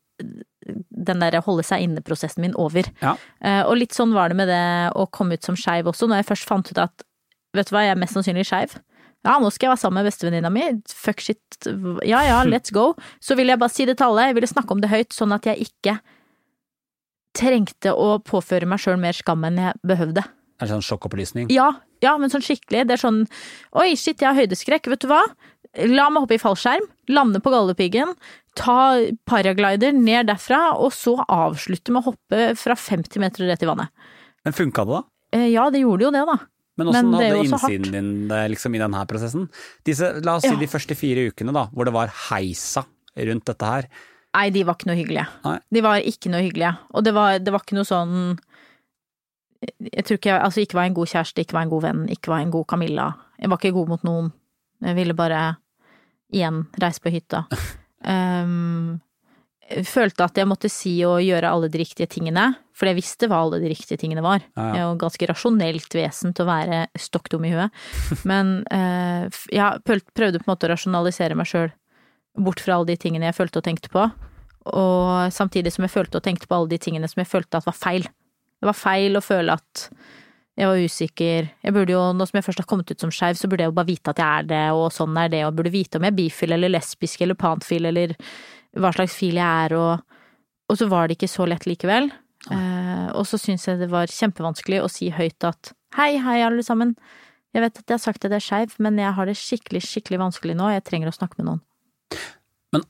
[0.67, 2.87] den der holde seg inne-prosessen min over.
[3.03, 3.17] Ja.
[3.43, 4.63] Uh, Og litt sånn var det med det
[4.95, 7.03] å komme ut som skeiv også, når jeg først fant ut at
[7.59, 8.77] vet du hva, jeg er mest sannsynlig skeiv.
[9.27, 11.41] Ja, nå skal jeg være sammen med bestevenninna mi, fuck shit,
[12.07, 12.93] ja ja, let's go.
[13.21, 15.35] Så ville jeg bare si det til alle, jeg ville snakke om det høyt, sånn
[15.35, 15.97] at jeg ikke
[17.37, 20.23] trengte å påføre meg sjøl mer skam enn jeg behøvde.
[20.57, 21.51] Er det sånn sjokkopplysning?
[21.53, 21.69] Ja,
[22.05, 22.87] ja, men sånn skikkelig.
[22.89, 23.19] Det er sånn
[23.77, 24.89] Oi, shit, jeg har høydeskrekk.
[24.93, 25.21] Vet du hva?
[25.93, 28.15] La meg hoppe i fallskjerm, lande på Galdhøpiggen,
[28.57, 28.77] ta
[29.29, 33.93] paraglider ned derfra, og så avslutte med å hoppe fra 50 meter rett i vannet.
[34.49, 35.03] Men funka det, da?
[35.37, 36.39] Eh, Ja, det gjorde jo det, da.
[36.77, 39.47] Men åssen hadde innsiden din det liksom, i denne prosessen?
[39.89, 40.59] Disse, la oss si Ja.
[40.61, 42.85] de første fire ukene, da, hvor det var heisa
[43.17, 43.89] rundt dette her.
[44.37, 45.27] Nei, de var ikke noe hyggelige.
[45.47, 45.55] Nei.
[45.73, 46.75] De var ikke noe hyggelige.
[46.93, 48.17] Og det var, det var ikke noe sånn
[49.81, 52.03] Jeg tror ikke jeg altså ikke var en god kjæreste, ikke var en god venn,
[52.13, 53.07] ikke var en god Camilla.
[53.41, 54.29] Jeg var ikke god mot noen.
[54.85, 55.41] Jeg ville bare
[56.33, 57.47] igjen reise på hytta.
[58.07, 59.01] Um,
[59.83, 63.41] følte at jeg måtte si og gjøre alle de riktige tingene, for jeg visste hva
[63.41, 64.45] alle de riktige tingene var.
[64.59, 64.85] Ja, ja.
[64.85, 67.73] Jo ganske rasjonelt vesen til å være stokk dum i huet.
[68.31, 71.71] Men eh, jeg prøvde på en måte å rasjonalisere meg sjøl
[72.37, 74.03] bort fra alle de tingene jeg følte og tenkte på,
[74.77, 77.69] og samtidig som jeg følte og tenkte på alle de tingene som jeg følte at
[77.69, 78.05] var feil.
[78.61, 79.87] Det var feil å føle at
[80.57, 81.49] jeg var usikker.
[81.65, 83.73] Jeg burde jo, nå som jeg først har kommet ut som skeiv, så burde jeg
[83.73, 86.07] jo bare vite at jeg er det, og sånn er det, og burde vite om
[86.07, 88.15] jeg er bifil eller lesbisk eller panfil eller
[88.77, 90.23] hva slags fil jeg er, og,
[90.69, 92.09] og så var det ikke så lett likevel.
[92.55, 96.63] Eh, og så syns jeg det var kjempevanskelig å si høyt at hei, hei alle
[96.67, 96.95] sammen,
[97.57, 99.81] jeg vet at jeg har sagt at jeg er skeiv, men jeg har det skikkelig,
[99.87, 101.63] skikkelig vanskelig nå, jeg trenger å snakke med noen.
[102.75, 102.85] Men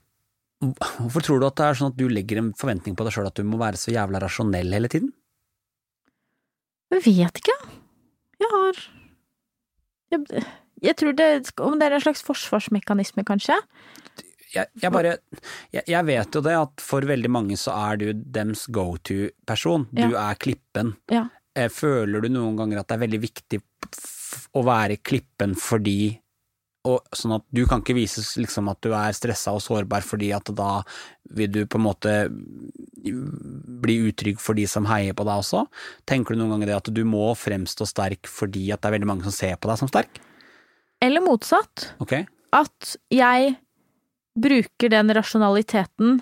[0.99, 3.29] Hvorfor tror du at det er sånn at du legger en forventning på deg sjøl
[3.29, 5.13] at du må være så jævla rasjonell hele tiden?
[6.95, 7.57] Jeg vet ikke.
[8.41, 8.83] Jeg har
[10.13, 10.43] Jeg,
[10.85, 11.29] jeg tror det
[11.59, 13.57] Om det er en slags forsvarsmekanisme, kanskje?
[14.57, 15.17] Jeg, jeg bare
[15.75, 19.89] jeg, jeg vet jo det at for veldig mange så er du dems go to-person.
[19.93, 20.95] Du er klippen.
[21.13, 21.27] Ja.
[21.57, 23.61] Eh, Føler du noen ganger at det er veldig viktig
[24.57, 26.17] å være klippen fordi
[26.87, 30.29] og sånn at du kan ikke vise liksom at du er stressa og sårbar fordi
[30.37, 30.81] at da
[31.37, 35.65] vil du på en måte bli utrygg for de som heier på deg også.
[36.09, 39.11] Tenker du noen ganger det at du må fremstå sterk fordi at det er veldig
[39.11, 40.21] mange som ser på deg som sterk?
[41.03, 41.91] Eller motsatt.
[42.03, 42.29] Okay.
[42.57, 43.57] At jeg
[44.37, 46.21] bruker den rasjonaliteten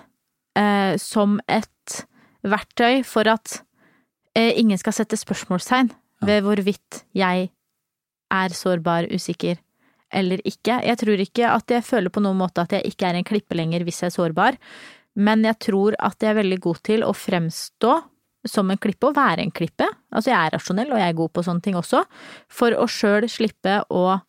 [0.57, 2.05] eh, som et
[2.45, 3.59] verktøy for at
[4.37, 5.91] eh, ingen skal sette spørsmålstegn
[6.25, 7.49] ved hvorvidt jeg
[8.33, 9.59] er sårbar, usikker
[10.15, 10.79] eller ikke.
[10.85, 13.57] Jeg tror ikke at jeg føler på noen måte at jeg ikke er en klippe
[13.57, 14.59] lenger hvis jeg er sårbar,
[15.15, 17.95] men jeg tror at jeg er veldig god til å fremstå
[18.45, 19.87] som en klippe og være en klippe.
[20.13, 22.03] Altså jeg er rasjonell og jeg er god på sånne ting også,
[22.51, 24.19] for å sjøl slippe å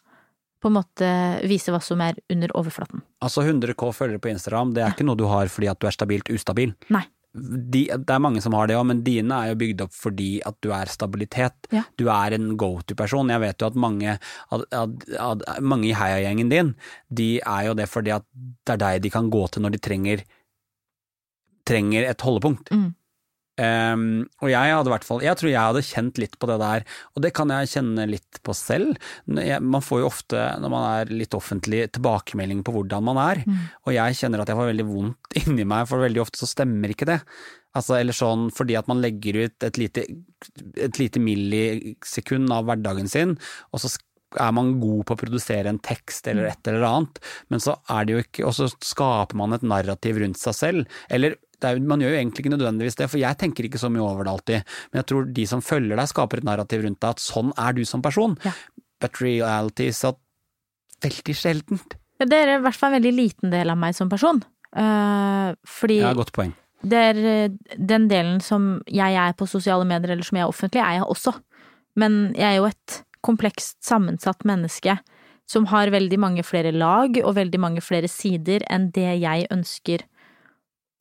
[0.62, 1.08] på en måte
[1.48, 3.02] vise hva som er under overflaten.
[3.24, 5.96] Altså 100K følgere på Instagram, det er ikke noe du har fordi at du er
[5.96, 6.72] stabilt ustabil.
[6.94, 7.04] Nei.
[7.36, 10.30] De, det er mange som har det òg, men dine er jo bygd opp fordi
[10.48, 11.68] at du er stabilitet.
[11.74, 11.82] Ja.
[12.00, 13.28] Du er en go to-person.
[13.28, 16.72] Jeg vet jo at mange, at, at, at, mange i heiagjengen din,
[17.12, 19.82] de er jo det fordi at det er deg de kan gå til når de
[19.84, 20.24] trenger,
[21.68, 22.72] trenger et holdepunkt.
[22.72, 22.94] Mm.
[23.56, 26.58] Ehm, og jeg hadde i hvert fall, jeg tror jeg hadde kjent litt på det
[26.60, 26.86] der,
[27.16, 28.96] og det kan jeg kjenne litt på selv.
[29.40, 33.44] Jeg, man får jo ofte, når man er litt offentlig, tilbakemelding på hvordan man er,
[33.86, 36.92] og jeg kjenner at jeg får veldig vondt inni meg, for veldig ofte så stemmer
[36.92, 37.20] ikke det.
[37.76, 40.06] Altså, eller sånn fordi at man legger ut et lite,
[40.80, 43.36] et lite millisekund av hverdagen sin,
[43.72, 43.92] og så
[44.42, 47.20] er man god på å produsere en tekst eller et eller annet,
[47.52, 50.96] men så er det jo ikke Og så skaper man et narrativ rundt seg selv.
[51.12, 53.90] Eller er, jo- man gjør jo egentlig ikke nødvendigvis det, for jeg tenker ikke så
[53.90, 57.00] mye over det alltid, men jeg tror de som følger deg, skaper et narrativ rundt
[57.00, 58.36] deg at sånn er du som person.
[58.44, 58.52] Ja.
[59.00, 60.16] But reality is at
[61.04, 61.96] veldig sjeldent.
[62.18, 64.42] Det er i hvert fall en veldig liten del av meg som person.
[64.76, 66.52] Uh, fordi Ja, godt poeng.
[66.82, 70.48] det er eh, den delen som jeg er på sosiale medier, eller som jeg er
[70.52, 71.34] offentlig, er jeg også.
[71.96, 74.98] Men jeg er jo et komplekst sammensatt menneske
[75.46, 80.02] som har veldig mange flere lag og veldig mange flere sider enn det jeg ønsker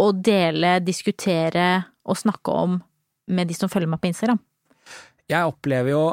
[0.02, 1.70] å dele, diskutere
[2.06, 2.78] og snakke om
[3.32, 4.42] med de som følger meg på Instagram.
[5.32, 6.06] Jeg opplever jo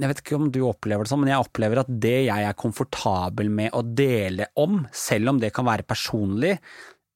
[0.00, 2.56] jeg vet ikke om du opplever det sånn, men jeg opplever at det jeg er
[2.58, 6.56] komfortabel med å dele om, selv om det kan være personlig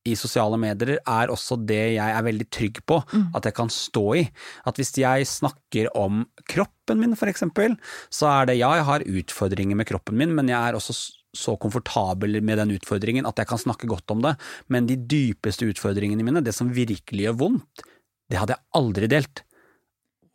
[0.08, 3.00] i sosiale medier, er også det jeg er veldig trygg på
[3.36, 4.24] at jeg kan stå i.
[4.68, 7.76] At hvis jeg snakker om kroppen min, for eksempel,
[8.12, 10.96] så er det ja, jeg har utfordringer med kroppen min, men jeg er også
[11.36, 14.34] så komfortabel med den utfordringen at jeg kan snakke godt om det.
[14.68, 17.84] Men de dypeste utfordringene mine, det som virkelig gjør vondt,
[18.30, 19.44] det hadde jeg aldri delt.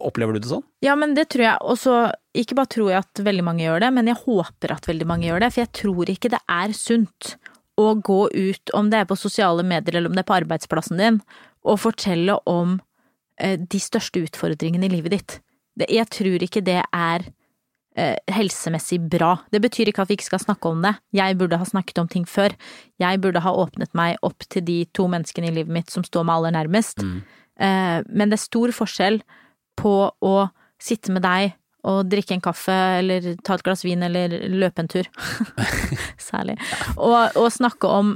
[0.06, 0.66] Opplever du det sånn?
[0.84, 1.94] Ja, men det tror jeg Og så
[2.36, 5.30] Ikke bare tror jeg at veldig mange gjør det, men jeg håper at veldig mange
[5.30, 7.36] gjør det, for jeg tror ikke det er sunt
[7.80, 11.00] å gå ut, om det er på sosiale medier eller om det er på arbeidsplassen
[11.00, 11.22] din,
[11.64, 12.78] og fortelle om
[13.40, 15.38] eh, de største utfordringene i livet ditt.
[15.80, 17.28] Jeg tror ikke det er
[18.32, 19.38] helsemessig bra.
[19.52, 20.96] Det betyr ikke at vi ikke skal snakke om det.
[21.16, 22.52] Jeg burde ha snakket om ting før.
[23.00, 26.28] Jeg burde ha åpnet meg opp til de to menneskene i livet mitt som står
[26.28, 27.02] meg aller nærmest.
[27.02, 27.22] Mm.
[28.12, 29.22] men det er stor forskjell
[29.80, 30.34] på å
[30.82, 31.54] sitte med deg
[31.88, 35.08] og drikke en kaffe eller ta et glass vin eller løpe en tur,
[36.30, 36.58] særlig,
[36.98, 38.16] og, og snakke om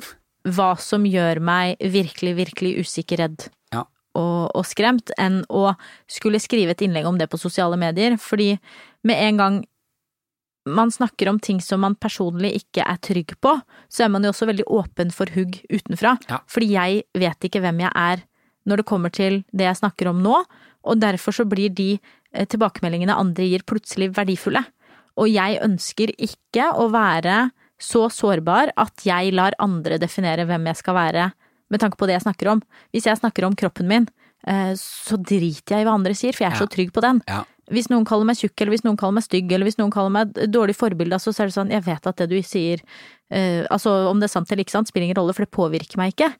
[0.49, 3.85] hva som gjør meg virkelig, virkelig usikker, redd Ja.
[4.17, 5.75] og, og skremt enn å
[6.09, 8.57] skulle skrive et innlegg om det på sosiale medier, fordi
[9.05, 9.59] med en gang
[10.67, 13.53] man snakker om ting som man personlig ikke er trygg på,
[13.89, 16.17] så er man jo også veldig åpen for hugg utenfra.
[16.29, 16.39] Ja.
[16.47, 18.23] Fordi jeg vet ikke hvem jeg er
[18.67, 20.43] når det kommer til det jeg snakker om nå,
[20.83, 21.97] og derfor så blir de
[22.33, 24.61] eh, tilbakemeldingene andre gir plutselig verdifulle.
[25.19, 27.49] Og jeg ønsker ikke å være
[27.79, 31.29] så sårbar at jeg lar andre definere hvem jeg skal være
[31.71, 32.61] med tanke på det jeg snakker om.
[32.93, 34.07] Hvis jeg snakker om kroppen min,
[34.47, 36.65] eh, så driter jeg i hva andre sier, for jeg er Ja.
[36.65, 37.23] så trygg på den.
[37.27, 37.43] Ja.
[37.69, 40.13] Hvis noen kaller meg tjukk, eller hvis noen kaller meg stygg, eller hvis noen kaller
[40.13, 42.81] meg dårlig forbilde, så er det sånn, jeg vet at det du sier,
[43.33, 46.01] uh, altså om det er sant eller ikke sant, spiller ingen rolle, for det påvirker
[46.01, 46.31] meg ikke.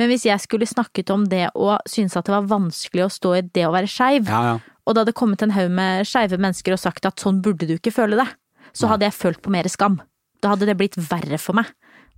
[0.00, 3.34] Men hvis jeg skulle snakket om det og synes at det var vanskelig å stå
[3.38, 4.56] i det å være skeiv, Ja, ja.
[4.86, 7.76] og det hadde kommet en haug med skeive mennesker og sagt at sånn burde du
[7.76, 8.28] ikke føle det,
[8.72, 10.00] så hadde jeg følt på mer skam.
[10.40, 11.68] Da hadde det blitt verre for meg.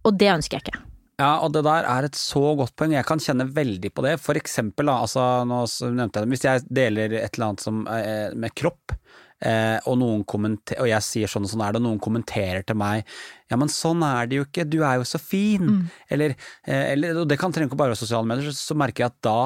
[0.06, 0.91] Og det ønsker jeg ikke.
[1.20, 2.94] Ja, og det der er et så godt poeng.
[2.96, 4.16] Jeg kan kjenne veldig på det.
[4.22, 5.60] For eksempel, da, altså, nå
[5.92, 8.94] nevnte jeg det, hvis jeg deler et eller annet som, eh, med kropp,
[9.42, 13.02] eh, og, og jeg sier sånn og sånn er det, og noen kommenterer til meg
[13.50, 17.22] ja, men sånn er det jo ikke, du er jo så fin, eller, eh, eller
[17.24, 19.40] og det kan trenge ikke bare være sosiale medier, så, så merker jeg at da,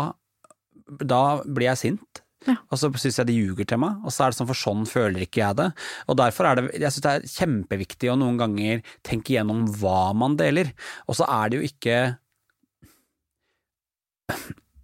[1.03, 2.23] da blir jeg sint.
[2.47, 2.57] Ja.
[2.71, 4.85] Og så syns jeg de ljuger til meg, og så er det sånn for sånn
[4.89, 5.67] føler ikke jeg det.
[6.07, 10.13] Og derfor er det, jeg syns det er kjempeviktig å noen ganger tenke igjennom hva
[10.19, 10.71] man deler.
[11.11, 11.99] Og så er det jo ikke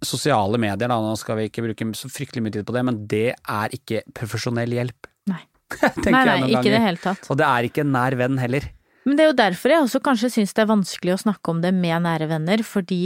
[0.03, 2.97] Sosiale medier, da, nå skal vi ikke bruke så fryktelig mye tid på det, men
[3.07, 5.07] det er ikke profesjonell hjelp.
[5.31, 5.39] Nei.
[6.03, 7.23] Nei, nei, ikke i det hele tatt.
[7.31, 8.67] Og det er ikke en nær venn heller.
[9.07, 11.63] Men det er jo derfor jeg også kanskje syns det er vanskelig å snakke om
[11.63, 13.01] det med nære venner, fordi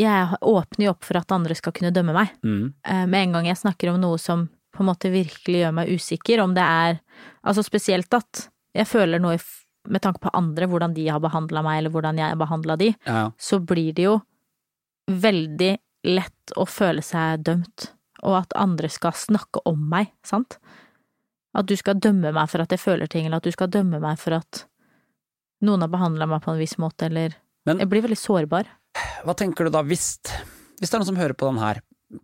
[0.00, 2.30] jeg åpner jo opp for at andre skal kunne dømme meg.
[2.42, 2.72] Mm.
[2.86, 5.88] Eh, Med en gang jeg snakker om noe som på en måte virkelig gjør meg
[5.92, 7.00] usikker, om det er
[7.44, 9.36] Altså spesielt at jeg føler noe
[9.88, 12.94] med tanke på andre, hvordan de har behandla meg, eller hvordan jeg har behandla de,
[13.06, 14.20] Ja, så blir det jo
[15.10, 15.72] veldig
[16.04, 17.90] lett å føle seg dømt,
[18.22, 20.58] og at andre skal snakke om meg, sant?
[21.54, 24.00] At du skal dømme meg for at jeg føler ting, eller at du skal dømme
[24.00, 24.64] meg for at
[25.62, 27.34] noen har behandla meg på en viss måte, eller
[27.66, 28.66] Men- Jeg blir veldig sårbar.
[29.24, 30.16] Hva tenker du da hvis,
[30.80, 31.72] hvis det er noen som hører på denne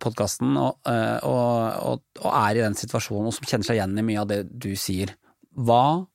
[0.03, 1.49] podkasten og, øh, og,
[1.89, 4.43] og, og er i den situasjonen, og som kjenner seg igjen i mye av det
[4.51, 5.15] du sier,
[5.57, 6.05] hva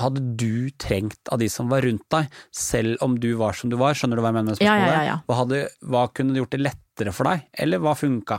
[0.00, 3.76] hadde du trengt av de som var rundt deg, selv om du var som du
[3.76, 3.92] var?
[3.98, 4.88] Skjønner du hva jeg mener med spørsmålet?
[4.88, 5.16] ja, ja, ja.
[5.28, 5.58] Hva, hadde,
[5.92, 8.38] hva kunne gjort det lettere for deg, eller hva funka?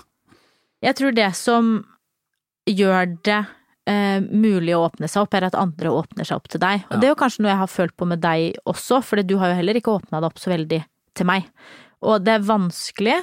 [0.84, 1.70] Jeg tror det som
[2.66, 3.38] gjør det
[3.92, 6.88] eh, mulig å åpne seg opp, er at andre åpner seg opp til deg.
[6.90, 7.00] Og Ja.
[7.04, 9.54] det er jo kanskje noe jeg har følt på med deg også, for du har
[9.54, 10.82] jo heller ikke åpna deg opp så veldig
[11.16, 11.48] til meg.
[12.04, 13.20] Og det er vanskelig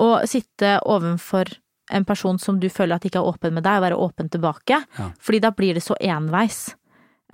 [0.00, 1.52] å sitte ovenfor
[1.94, 4.80] en person som du føler at ikke er åpen med deg, og være åpen tilbake,
[4.98, 5.10] Ja.
[5.22, 6.74] fordi da blir det så enveis.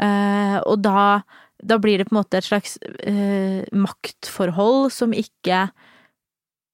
[0.01, 1.23] Uh, og da,
[1.63, 5.71] da blir det på en måte et slags uh, maktforhold som ikke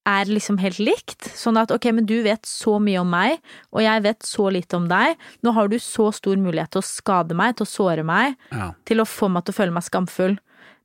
[0.09, 1.27] er liksom helt likt.
[1.37, 3.39] Sånn at ok, men du vet så mye om meg,
[3.75, 5.19] og jeg vet så lite om deg.
[5.45, 8.73] Nå har du så stor mulighet til å skade meg, til å såre meg, Ja.
[8.89, 10.39] til å få meg til å føle meg skamfull.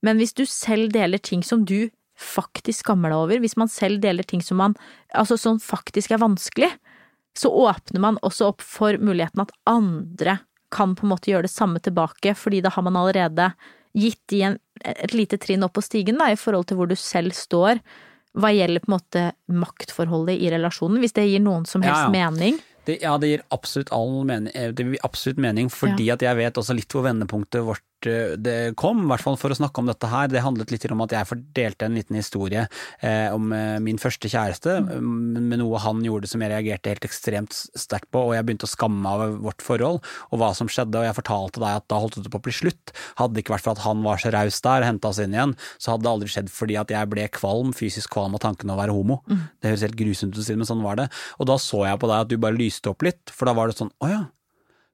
[0.03, 1.89] Men hvis du selv deler ting som du
[2.23, 4.77] faktisk skammer deg over, hvis man selv deler ting som man,
[5.13, 6.71] altså som faktisk er vanskelig,
[7.37, 10.39] så åpner man også opp for muligheten at andre
[10.73, 13.51] kan på en måte gjøre det samme tilbake, fordi da har man allerede
[13.93, 16.97] gitt de en, et lite trinn opp på stigen da, i forhold til hvor du
[16.97, 17.81] selv står,
[18.33, 22.09] hva gjelder på en måte maktforholdet i relasjonen, hvis det gir noen som helst Ja,
[22.09, 22.13] ja.
[22.31, 22.57] mening.
[22.83, 26.35] Det, ja, det gir absolutt all mening, eh, det gir absolutt mening fordi at jeg
[26.35, 29.89] vet også litt hvor vendepunktet vårt det kom, i hvert fall for å snakke om
[29.89, 30.29] dette her.
[30.31, 32.65] Det handlet litt om at jeg fordelte en liten historie
[32.99, 35.39] eh, om eh, min første kjæreste, mm.
[35.51, 38.73] med noe han gjorde som jeg reagerte helt ekstremt sterkt på, og jeg begynte å
[38.73, 42.01] skamme meg over vårt forhold og hva som skjedde, og jeg fortalte deg at da
[42.03, 42.93] holdt det på å bli slutt.
[43.19, 45.35] Hadde det ikke vært for at han var så raus der og henta oss inn
[45.35, 48.73] igjen, så hadde det aldri skjedd fordi at jeg ble kvalm, fysisk kvalm av tanken
[48.73, 49.21] å være homo.
[49.61, 51.09] Det høres helt grusomt ut å si men sånn var det.
[51.39, 53.69] Og da så jeg på deg at du bare lyste opp litt, for da var
[53.69, 54.23] det sånn å ja,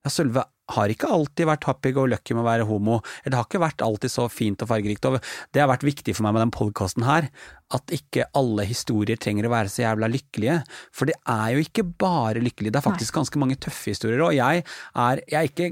[0.05, 3.39] ja, Sølve har ikke alltid vært happy go lucky med å være homo, eller det
[3.39, 5.07] har ikke vært alltid så fint og fargerikt.
[5.09, 5.17] Og
[5.55, 7.29] det har vært viktig for meg med den podkasten her,
[7.73, 10.59] at ikke alle historier trenger å være så jævla lykkelige.
[10.95, 14.21] For det er jo ikke bare lykkelig, det er faktisk ganske mange tøffe historier.
[14.25, 15.71] Og jeg er, jeg er ikke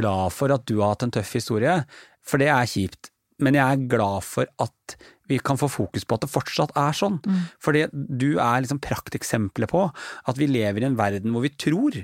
[0.00, 1.82] glad for at du har hatt en tøff historie,
[2.24, 3.12] for det er kjipt.
[3.42, 4.96] Men jeg er glad for at
[5.30, 7.20] vi kan få fokus på at det fortsatt er sånn.
[7.62, 12.00] Fordi du er liksom prakteksempelet på at vi lever i en verden hvor vi tror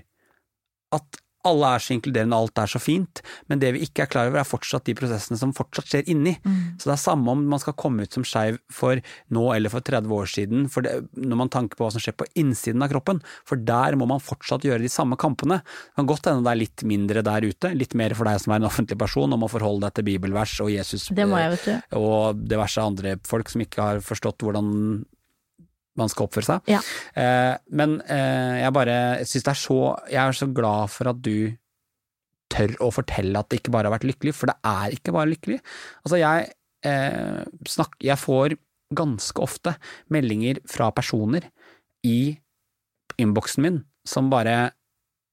[0.96, 4.30] at alle er så inkluderende, alt er så fint, men det vi ikke er klar
[4.30, 6.34] over er fortsatt de prosessene som fortsatt skjer inni.
[6.80, 9.00] Så det er samme om man skal komme ut som skeiv for
[9.34, 12.16] nå eller for 30 år siden, for det, når man tanker på hva som skjer
[12.18, 15.60] på innsiden av kroppen, for der må man fortsatt gjøre de samme kampene.
[15.62, 18.54] Det kan godt hende det er litt mindre der ute, litt mer for deg som
[18.54, 21.54] er en offentlig person, om å forholde deg til bibelvers og Jesus Det må jeg,
[21.54, 21.96] vet du.
[22.02, 25.04] og diverse andre folk som ikke har forstått hvordan
[25.98, 26.70] man skal oppføre seg.
[26.70, 26.82] Ja.
[27.18, 29.78] Eh, men eh, jeg bare syns det er så
[30.10, 31.50] Jeg er så glad for at du
[32.48, 35.32] tør å fortelle at det ikke bare har vært lykkelig, for det er ikke bare
[35.34, 35.58] lykkelig.
[36.04, 36.48] Altså, jeg
[36.88, 38.56] eh, snakk, Jeg får
[38.96, 39.74] ganske ofte
[40.08, 41.50] meldinger fra personer
[42.06, 42.38] i
[43.20, 44.70] innboksen min som bare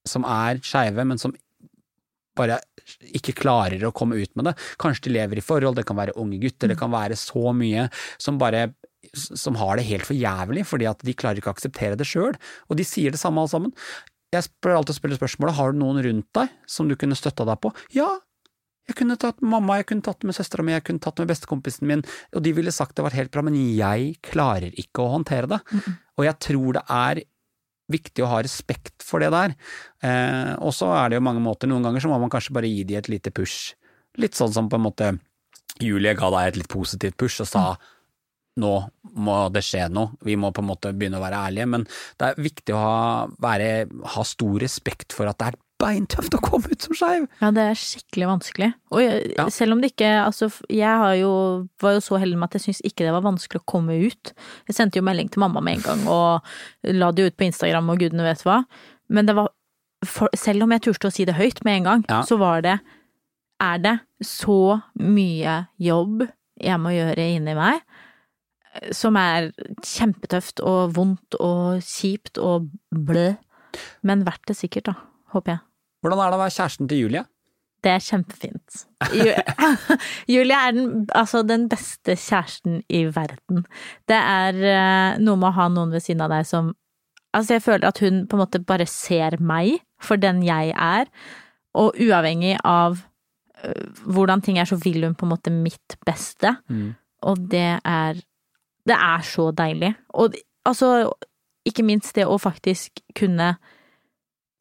[0.06, 1.32] Som er skeive, men som
[2.38, 2.60] bare
[3.16, 4.54] ikke klarer å komme ut med det.
[4.82, 7.88] Kanskje de lever i forhold, det kan være unge gutter, det kan være så mye
[8.22, 8.68] som bare
[9.16, 12.36] som har det helt for jævlig fordi at de klarer ikke å akseptere det sjøl,
[12.70, 13.74] og de sier det samme alle sammen.
[14.34, 17.46] Jeg pleier alltid å spille spørsmålet har du noen rundt deg som du kunne støtta
[17.48, 17.72] deg på.
[17.96, 18.10] Ja,
[18.86, 21.30] jeg kunne tatt med mamma, jeg kunne tatt med søstera mi, jeg kunne tatt med
[21.32, 22.04] bestekompisen min,
[22.36, 25.62] og de ville sagt det var helt bra, men jeg klarer ikke å håndtere det.
[26.20, 27.24] Og jeg tror det er
[27.92, 29.56] viktig å ha respekt for det der.
[30.06, 32.70] Eh, og så er det jo mange måter, noen ganger så må man kanskje bare
[32.70, 33.74] gi de et lite push.
[34.22, 35.12] Litt sånn som på en måte
[35.84, 37.66] Julie ga deg et litt positivt push og sa
[38.58, 38.74] nå
[39.16, 41.84] må det skje noe, vi må på en måte begynne å være ærlige, men
[42.20, 43.70] det er viktig å ha, være,
[44.16, 47.26] ha stor respekt for at det er beintøft å komme ut som skeiv.
[47.42, 48.70] Ja, det er skikkelig vanskelig.
[48.96, 49.50] Og jeg, Ja.
[49.52, 52.62] selv om det ikke Altså, jeg har jo, var jo så heldig med at jeg
[52.76, 54.32] syns ikke det var vanskelig å komme ut.
[54.70, 56.42] Jeg sendte jo melding til mamma med en gang, og
[56.96, 58.62] la det ut på Instagram og gudene vet hva.
[59.10, 59.50] Men det var
[60.06, 62.22] for, Selv om jeg turte å si det høyt med en gang, Ja.
[62.24, 62.80] så var det
[63.60, 66.28] Er det så mye jobb
[66.60, 67.82] jeg må gjøre inni meg,
[68.96, 69.52] som er
[69.86, 73.30] kjempetøft og vondt og kjipt og blø,
[74.08, 74.96] men verdt det sikkert, da.
[75.36, 75.64] Håper jeg.
[76.04, 77.24] Hvordan er det å være kjæresten til Julie?
[77.86, 78.78] Det er kjempefint.
[79.14, 79.34] Ju-
[80.36, 83.66] Julie er den, altså den beste kjæresten i verden.
[84.10, 86.74] Det er eh, noe med å ha noen ved siden av deg som
[87.36, 91.10] Altså, jeg føler at hun på en måte bare ser meg for den jeg er,
[91.76, 92.94] og uavhengig av
[93.60, 96.54] øh, hvordan ting er, så vil hun på en måte mitt beste.
[96.72, 96.94] Mm.
[97.28, 98.22] Og det er
[98.86, 99.94] Det er så deilig.
[100.14, 100.36] Og
[100.68, 101.10] altså,
[101.66, 103.56] ikke minst det å faktisk kunne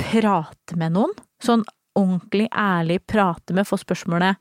[0.00, 1.12] prate med noen.
[1.44, 1.64] Sånn
[1.94, 4.34] ordentlig, ærlig prate med, få spørsmålet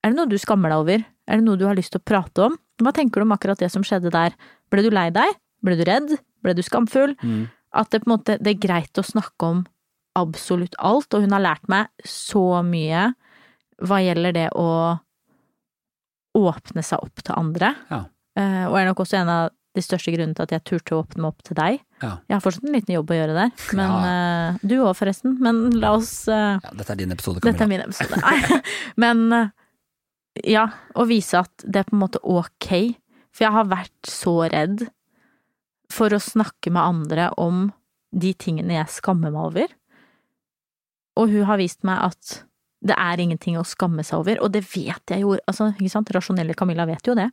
[0.00, 1.04] Er det noe du skammer deg over?
[1.28, 2.56] Er det noe du har lyst til å prate om?
[2.80, 4.36] Hva tenker du om akkurat det som skjedde der?
[4.70, 5.34] Ble du lei deg?
[5.64, 6.14] Ble du redd?
[6.44, 7.16] Ble du skamfull?
[7.20, 7.48] Mm.
[7.76, 9.64] At det på en måte det er greit å snakke om
[10.18, 13.10] absolutt alt, og hun har lært meg så mye
[13.86, 14.70] hva gjelder det å
[16.38, 17.74] åpne seg opp til andre.
[17.90, 18.00] Ja.
[18.38, 21.02] Eh, og er nok også en av de største grunnene til at jeg turte å
[21.02, 21.80] åpne meg opp til deg.
[22.02, 22.10] Ja.
[22.30, 24.12] Jeg har fortsatt en liten jobb å gjøre der, men Ja.
[24.54, 25.36] eh, du òg forresten.
[25.44, 27.52] Men la oss eh, ja, dette er din episode, Camilla.
[27.52, 28.62] Dette er min episode.
[29.04, 29.50] Men
[30.46, 30.64] ja,
[30.94, 32.70] å vise at det er på en måte ok.
[33.34, 34.86] For jeg har vært så redd
[35.92, 37.68] for å snakke med andre om
[38.12, 39.72] de tingene jeg skammer meg over.
[41.18, 42.42] Og hun har vist meg at
[42.78, 46.12] det er ingenting å skamme seg over, og det vet jeg jo, altså, ikke sant,
[46.14, 47.26] rasjonelle Camilla vet jo det,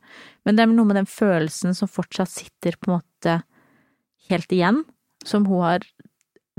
[0.46, 3.38] men det er noe med den følelsen som fortsatt sitter på en måte
[4.30, 4.82] helt igjen,
[5.26, 5.86] som hun har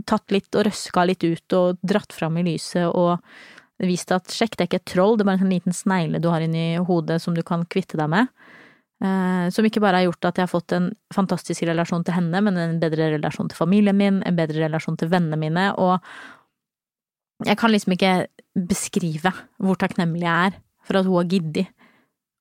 [0.07, 3.17] tatt litt og røska litt ut og dratt fram i lyset og
[3.83, 6.29] vist at sjekk, det er ikke et troll, det er bare en liten snegle du
[6.31, 8.31] har inni hodet som du kan kvitte deg med.
[8.97, 12.41] Eh, som ikke bare har gjort at jeg har fått en fantastisk relasjon til henne,
[12.41, 16.01] men en bedre relasjon til familien min, en bedre relasjon til vennene mine, og
[17.45, 18.13] jeg kan liksom ikke
[18.67, 21.73] beskrive hvor takknemlig jeg er for at hun har giddet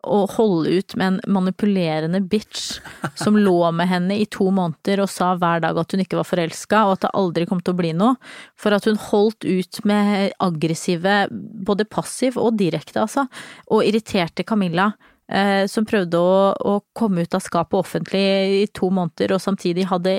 [0.07, 2.79] å holde ut med en manipulerende bitch
[3.19, 6.29] som lå med henne i to måneder og sa hver dag at hun ikke var
[6.29, 8.15] forelska, og at det aldri kom til å bli noe,
[8.59, 11.19] for at hun holdt ut med aggressive,
[11.67, 13.27] både passiv og direkte, altså,
[13.67, 14.93] og irriterte Camilla.
[15.27, 18.21] Eh, som prøvde å, å komme ut av skapet offentlig
[18.61, 20.13] i to måneder, og samtidig hadde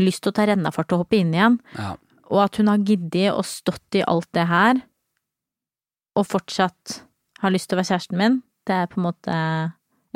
[0.00, 1.58] lyst til å ta rennafart og hoppe inn igjen.
[1.76, 1.90] Ja.
[2.32, 4.80] Og at hun har giddet og stått i alt det her,
[6.16, 7.00] og fortsatt
[7.42, 9.34] har lyst til å være kjæresten min, det er på en måte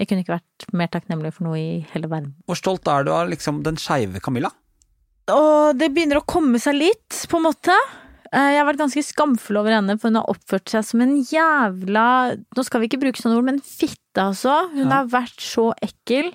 [0.00, 2.30] Jeg kunne ikke vært mer takknemlig for noe i hele verden.
[2.48, 4.48] Hvor stolt er du av liksom den skeive Camilla?
[5.30, 7.74] Og det begynner å komme seg litt, på en måte.
[8.32, 11.16] Eh, Jeg har vært ganske skamfull over henne, for hun har oppført seg som en
[11.20, 12.06] jævla
[12.56, 14.70] Nå skal vi ikke bruke sånne ord, men fitte, altså.
[14.72, 15.02] Hun Ja.
[15.02, 16.32] har vært så ekkel.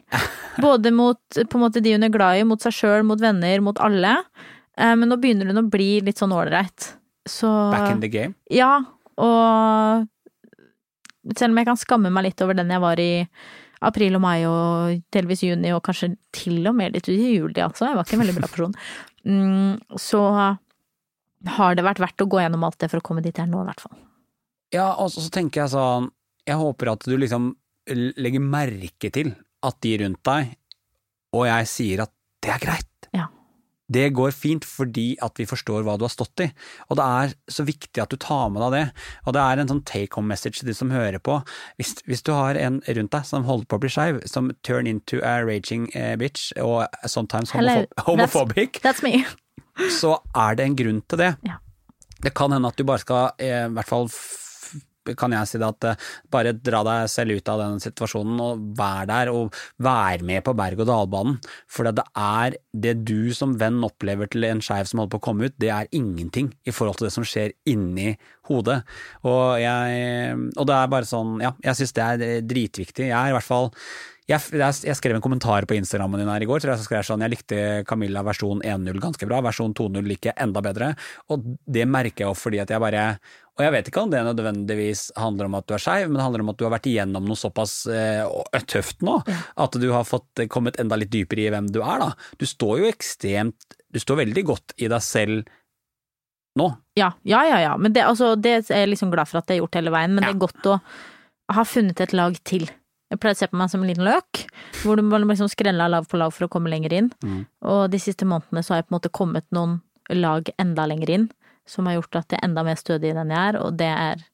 [0.62, 1.18] Både mot
[1.58, 4.24] måte de hun er glad i, mot seg sjøl, mot venner, mot alle.
[4.78, 6.94] Eh, Men nå begynner hun å bli litt sånn ålreit.
[7.26, 8.36] Så Back in the game?
[8.54, 8.84] Ja,
[9.18, 10.06] og
[11.36, 13.26] selv om jeg kan skamme meg litt over den jeg var i
[13.86, 17.60] april og mai og delvis juni, og kanskje til og med litt ut i juli,
[17.62, 18.76] altså, jeg var ikke en veldig bra person,
[19.30, 20.22] mm, så
[21.58, 23.52] har det vært verdt å gå gjennom alt det for å komme dit jeg er
[23.52, 23.98] nå, i hvert fall.
[24.74, 26.08] Ja, og så, så tenker jeg sånn
[26.50, 27.52] Jeg håper at du liksom
[27.86, 29.30] legger merke til
[29.66, 30.56] at de rundt deg
[31.36, 32.12] og jeg sier at
[32.44, 32.95] det er greit.
[33.92, 36.48] Det går fint fordi at vi forstår hva du har stått i,
[36.90, 38.86] og det er så viktig at du tar med deg det.
[39.26, 41.38] Og det er en sånn take home message til de som hører på.
[41.78, 44.90] Hvis, hvis du har en rundt deg som holder på å bli skeiv, som turn
[44.90, 49.22] into a raging eh, bitch, og sometimes Hello, homophobic, That's me.
[49.94, 51.36] så er det en grunn til det.
[51.46, 51.62] Ja.
[52.26, 54.10] Det kan hende at du bare skal, eh, i hvert fall
[55.14, 58.64] kan jeg si det, at eh, bare dra deg selv ut av den situasjonen og
[58.80, 59.54] vær der, og
[59.86, 61.38] vær med på berg-og-dal-banen.
[61.70, 65.28] For det er det du som venn opplever til en skeiv som holder på å
[65.30, 68.16] komme ut, det er ingenting i forhold til det som skjer inni
[68.50, 68.82] hodet.
[69.26, 73.10] Og, jeg, og det er bare sånn, ja, jeg syns det er dritviktig.
[73.10, 73.72] Jeg er i hvert fall
[74.26, 76.88] jeg, jeg, jeg skrev en kommentar på Instagrammen din her i går, tror jeg, så
[76.88, 80.64] skrev jeg sånn, jeg likte Camilla versjon 1.0 ganske bra, versjon 2.0 liker jeg enda
[80.66, 80.94] bedre,
[81.30, 83.04] og det merker jeg jo fordi at jeg bare,
[83.56, 86.26] og jeg vet ikke om det nødvendigvis handler om at du er skeiv, men det
[86.26, 88.26] handler om at du har vært igjennom noe såpass eh,
[88.66, 89.20] tøft nå,
[89.62, 92.10] at du har fått kommet enda litt dypere i hvem du er da.
[92.42, 95.46] Du står jo ekstremt, du står veldig godt i deg selv
[96.60, 96.72] nå.
[96.98, 97.60] Ja, ja, ja.
[97.64, 97.76] ja.
[97.78, 100.16] Men det, altså, det er jeg liksom glad for at det er gjort hele veien,
[100.16, 100.32] men Ja.
[100.32, 100.80] det er godt å
[101.56, 102.68] ha funnet et lag til.
[103.14, 104.46] Jeg pleier å se på meg som en liten løk,
[104.82, 107.10] hvor du må liksom skrelle av lag på lag for å komme lenger inn.
[107.24, 107.42] Mm.
[107.70, 109.80] Og de siste månedene så har jeg på en måte kommet noen
[110.14, 111.28] lag enda lenger inn,
[111.70, 114.26] som har gjort at jeg er enda mer stødig enn jeg er, og det er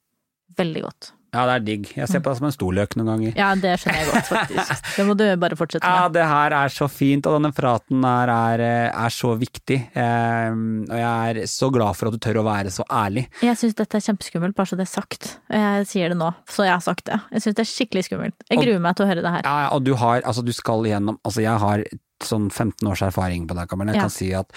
[0.59, 1.11] veldig godt.
[1.31, 1.85] Ja, det er digg.
[1.95, 3.35] Jeg ser på deg som en storløk noen ganger.
[3.39, 4.89] Ja, det skjønner jeg godt, faktisk.
[4.97, 5.95] Det må du bare fortsette med.
[6.01, 9.77] Ja, det her er så fint, og denne praten her er, er så viktig.
[9.95, 10.49] Eh,
[10.91, 13.23] og jeg er så glad for at du tør å være så ærlig.
[13.41, 15.29] Jeg syns dette er kjempeskummelt, bare så det er sagt.
[15.55, 17.21] Jeg sier det nå, så jeg har sagt det.
[17.31, 18.35] Jeg syns det er skikkelig skummelt.
[18.49, 19.41] Jeg Og- gruer meg til å høre det her.
[19.47, 21.85] Ja, ja, og du har, altså du skal igjennom, altså jeg har
[22.21, 23.93] sånn 15 års erfaring på deg, Kamelen.
[23.95, 24.09] Jeg Ja.
[24.09, 24.51] kan si at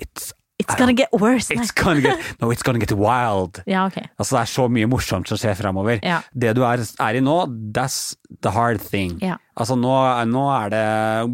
[0.00, 1.50] it's, It's gonna get worse.
[1.54, 3.62] It's gonna get, no, it's gonna get wild.
[3.70, 3.98] Ja, ok.
[4.18, 6.00] Altså det er så mye morsomt som skjer fremover.
[6.04, 6.20] Ja.
[6.32, 7.36] Det du er, er i nå,
[7.76, 9.16] that's the hard thing.
[9.24, 9.38] Ja.
[9.60, 9.92] Altså nå,
[10.30, 10.84] nå det,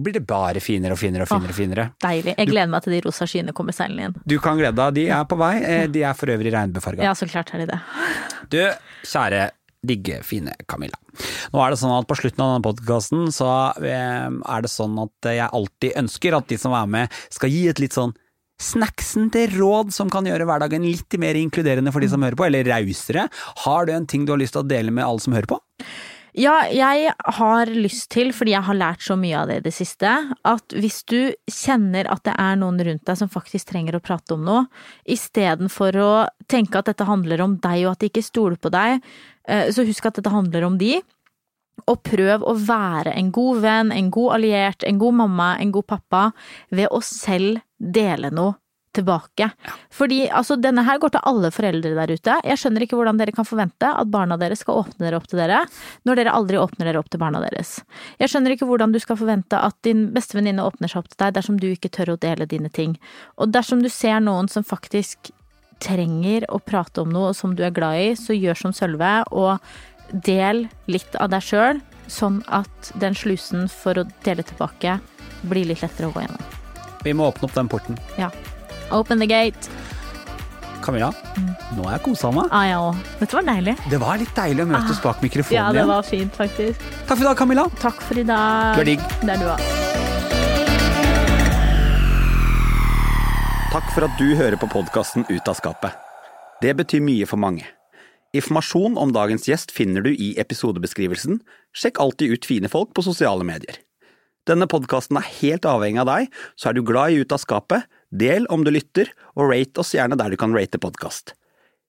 [0.03, 1.53] blir det bare finere og finere og finere.
[1.55, 1.89] og finere.
[2.03, 2.35] Deilig.
[2.39, 4.16] Jeg gleder meg til de rosa skyene kommer seilende igjen.
[4.27, 5.53] Du kan glede deg, de er på vei.
[5.62, 7.05] Eh, De er for øvrig regnbuefarga.
[7.07, 7.81] Ja, så klart er de det.
[8.53, 8.61] Du,
[9.07, 9.49] kjære
[9.87, 10.99] digge, fine Camilla.
[11.55, 13.49] Nå er det sånn at på slutten av denne podkasten så
[13.81, 17.64] eh, er det sånn at jeg alltid ønsker at de som er med skal gi
[17.70, 18.14] et litt sånn
[18.62, 22.48] snacksen til råd som kan gjøre hverdagen litt mer inkluderende for de som hører på,
[22.48, 23.28] eller rausere.
[23.64, 25.61] Har du en ting du har lyst til å dele med alle som hører på?
[26.36, 29.72] Ja, jeg har lyst til, fordi jeg har lært så mye av det i det
[29.72, 30.11] siste,
[30.44, 34.36] at hvis du kjenner at det er noen rundt deg som faktisk trenger å prate
[34.36, 34.66] om noe,
[35.09, 36.11] istedenfor å
[36.52, 39.00] tenke at dette handler om deg og at de ikke stoler på deg,
[39.48, 40.98] eh, så husk at dette handler om de.
[41.88, 45.88] Og prøv å være en god venn, en god alliert, en god mamma, en god
[45.88, 46.22] pappa,
[46.68, 48.57] ved å selv dele noe
[48.97, 49.51] tilbake.
[49.93, 52.37] Fordi altså, denne her går til alle foreldre der ute.
[52.49, 55.41] Jeg skjønner ikke hvordan dere kan forvente at barna deres skal åpne dere opp til
[55.41, 55.62] dere,
[56.09, 57.77] når dere aldri åpner dere opp til barna deres.
[58.22, 61.20] Jeg skjønner ikke hvordan du skal forvente at din beste venninne åpner seg opp til
[61.24, 62.97] deg dersom du ikke tør å dele dine ting.
[63.37, 65.33] Og dersom du ser noen som faktisk
[65.83, 69.61] trenger å prate om noe som du er glad i, så gjør som Sølve, og
[70.24, 75.01] del litt av deg sjøl, sånn at den slusen for å dele tilbake
[75.51, 76.66] blir litt lettere å gå gjennom.
[77.05, 77.99] Vi må åpne opp den porten.
[78.18, 78.30] Ja.
[78.94, 79.70] Open the gate.
[80.86, 81.09] Camilla,
[81.74, 82.47] nå har jeg kosa meg.
[82.55, 82.82] Ah, ja,
[83.18, 83.74] Dette var deilig.
[83.90, 85.64] Det var litt deilig å møtes bak mikrofonen igjen.
[85.64, 85.90] Ja, det igjen.
[85.90, 86.84] var fint, faktisk.
[87.09, 87.64] Takk for i dag, Camilla.
[87.82, 88.76] Takk for i dag.
[88.76, 89.07] Du er digg.
[89.22, 89.64] Det er du òg.
[93.72, 95.97] Takk for at du hører på podkasten Ut av skapet.
[96.62, 97.66] Det betyr mye for mange.
[98.36, 101.42] Informasjon om dagens gjest finner du i episodebeskrivelsen.
[101.76, 103.82] Sjekk alltid ut fine folk på sosiale medier.
[104.47, 107.88] Denne podkasten er helt avhengig av deg, så er du glad i Ut av skapet,
[108.14, 111.34] del om du lytter, og rate oss gjerne der du kan rate podkast.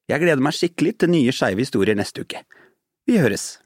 [0.10, 2.42] Jeg gleder meg skikkelig til nye skeive historier neste uke.
[3.06, 3.58] Vi høres!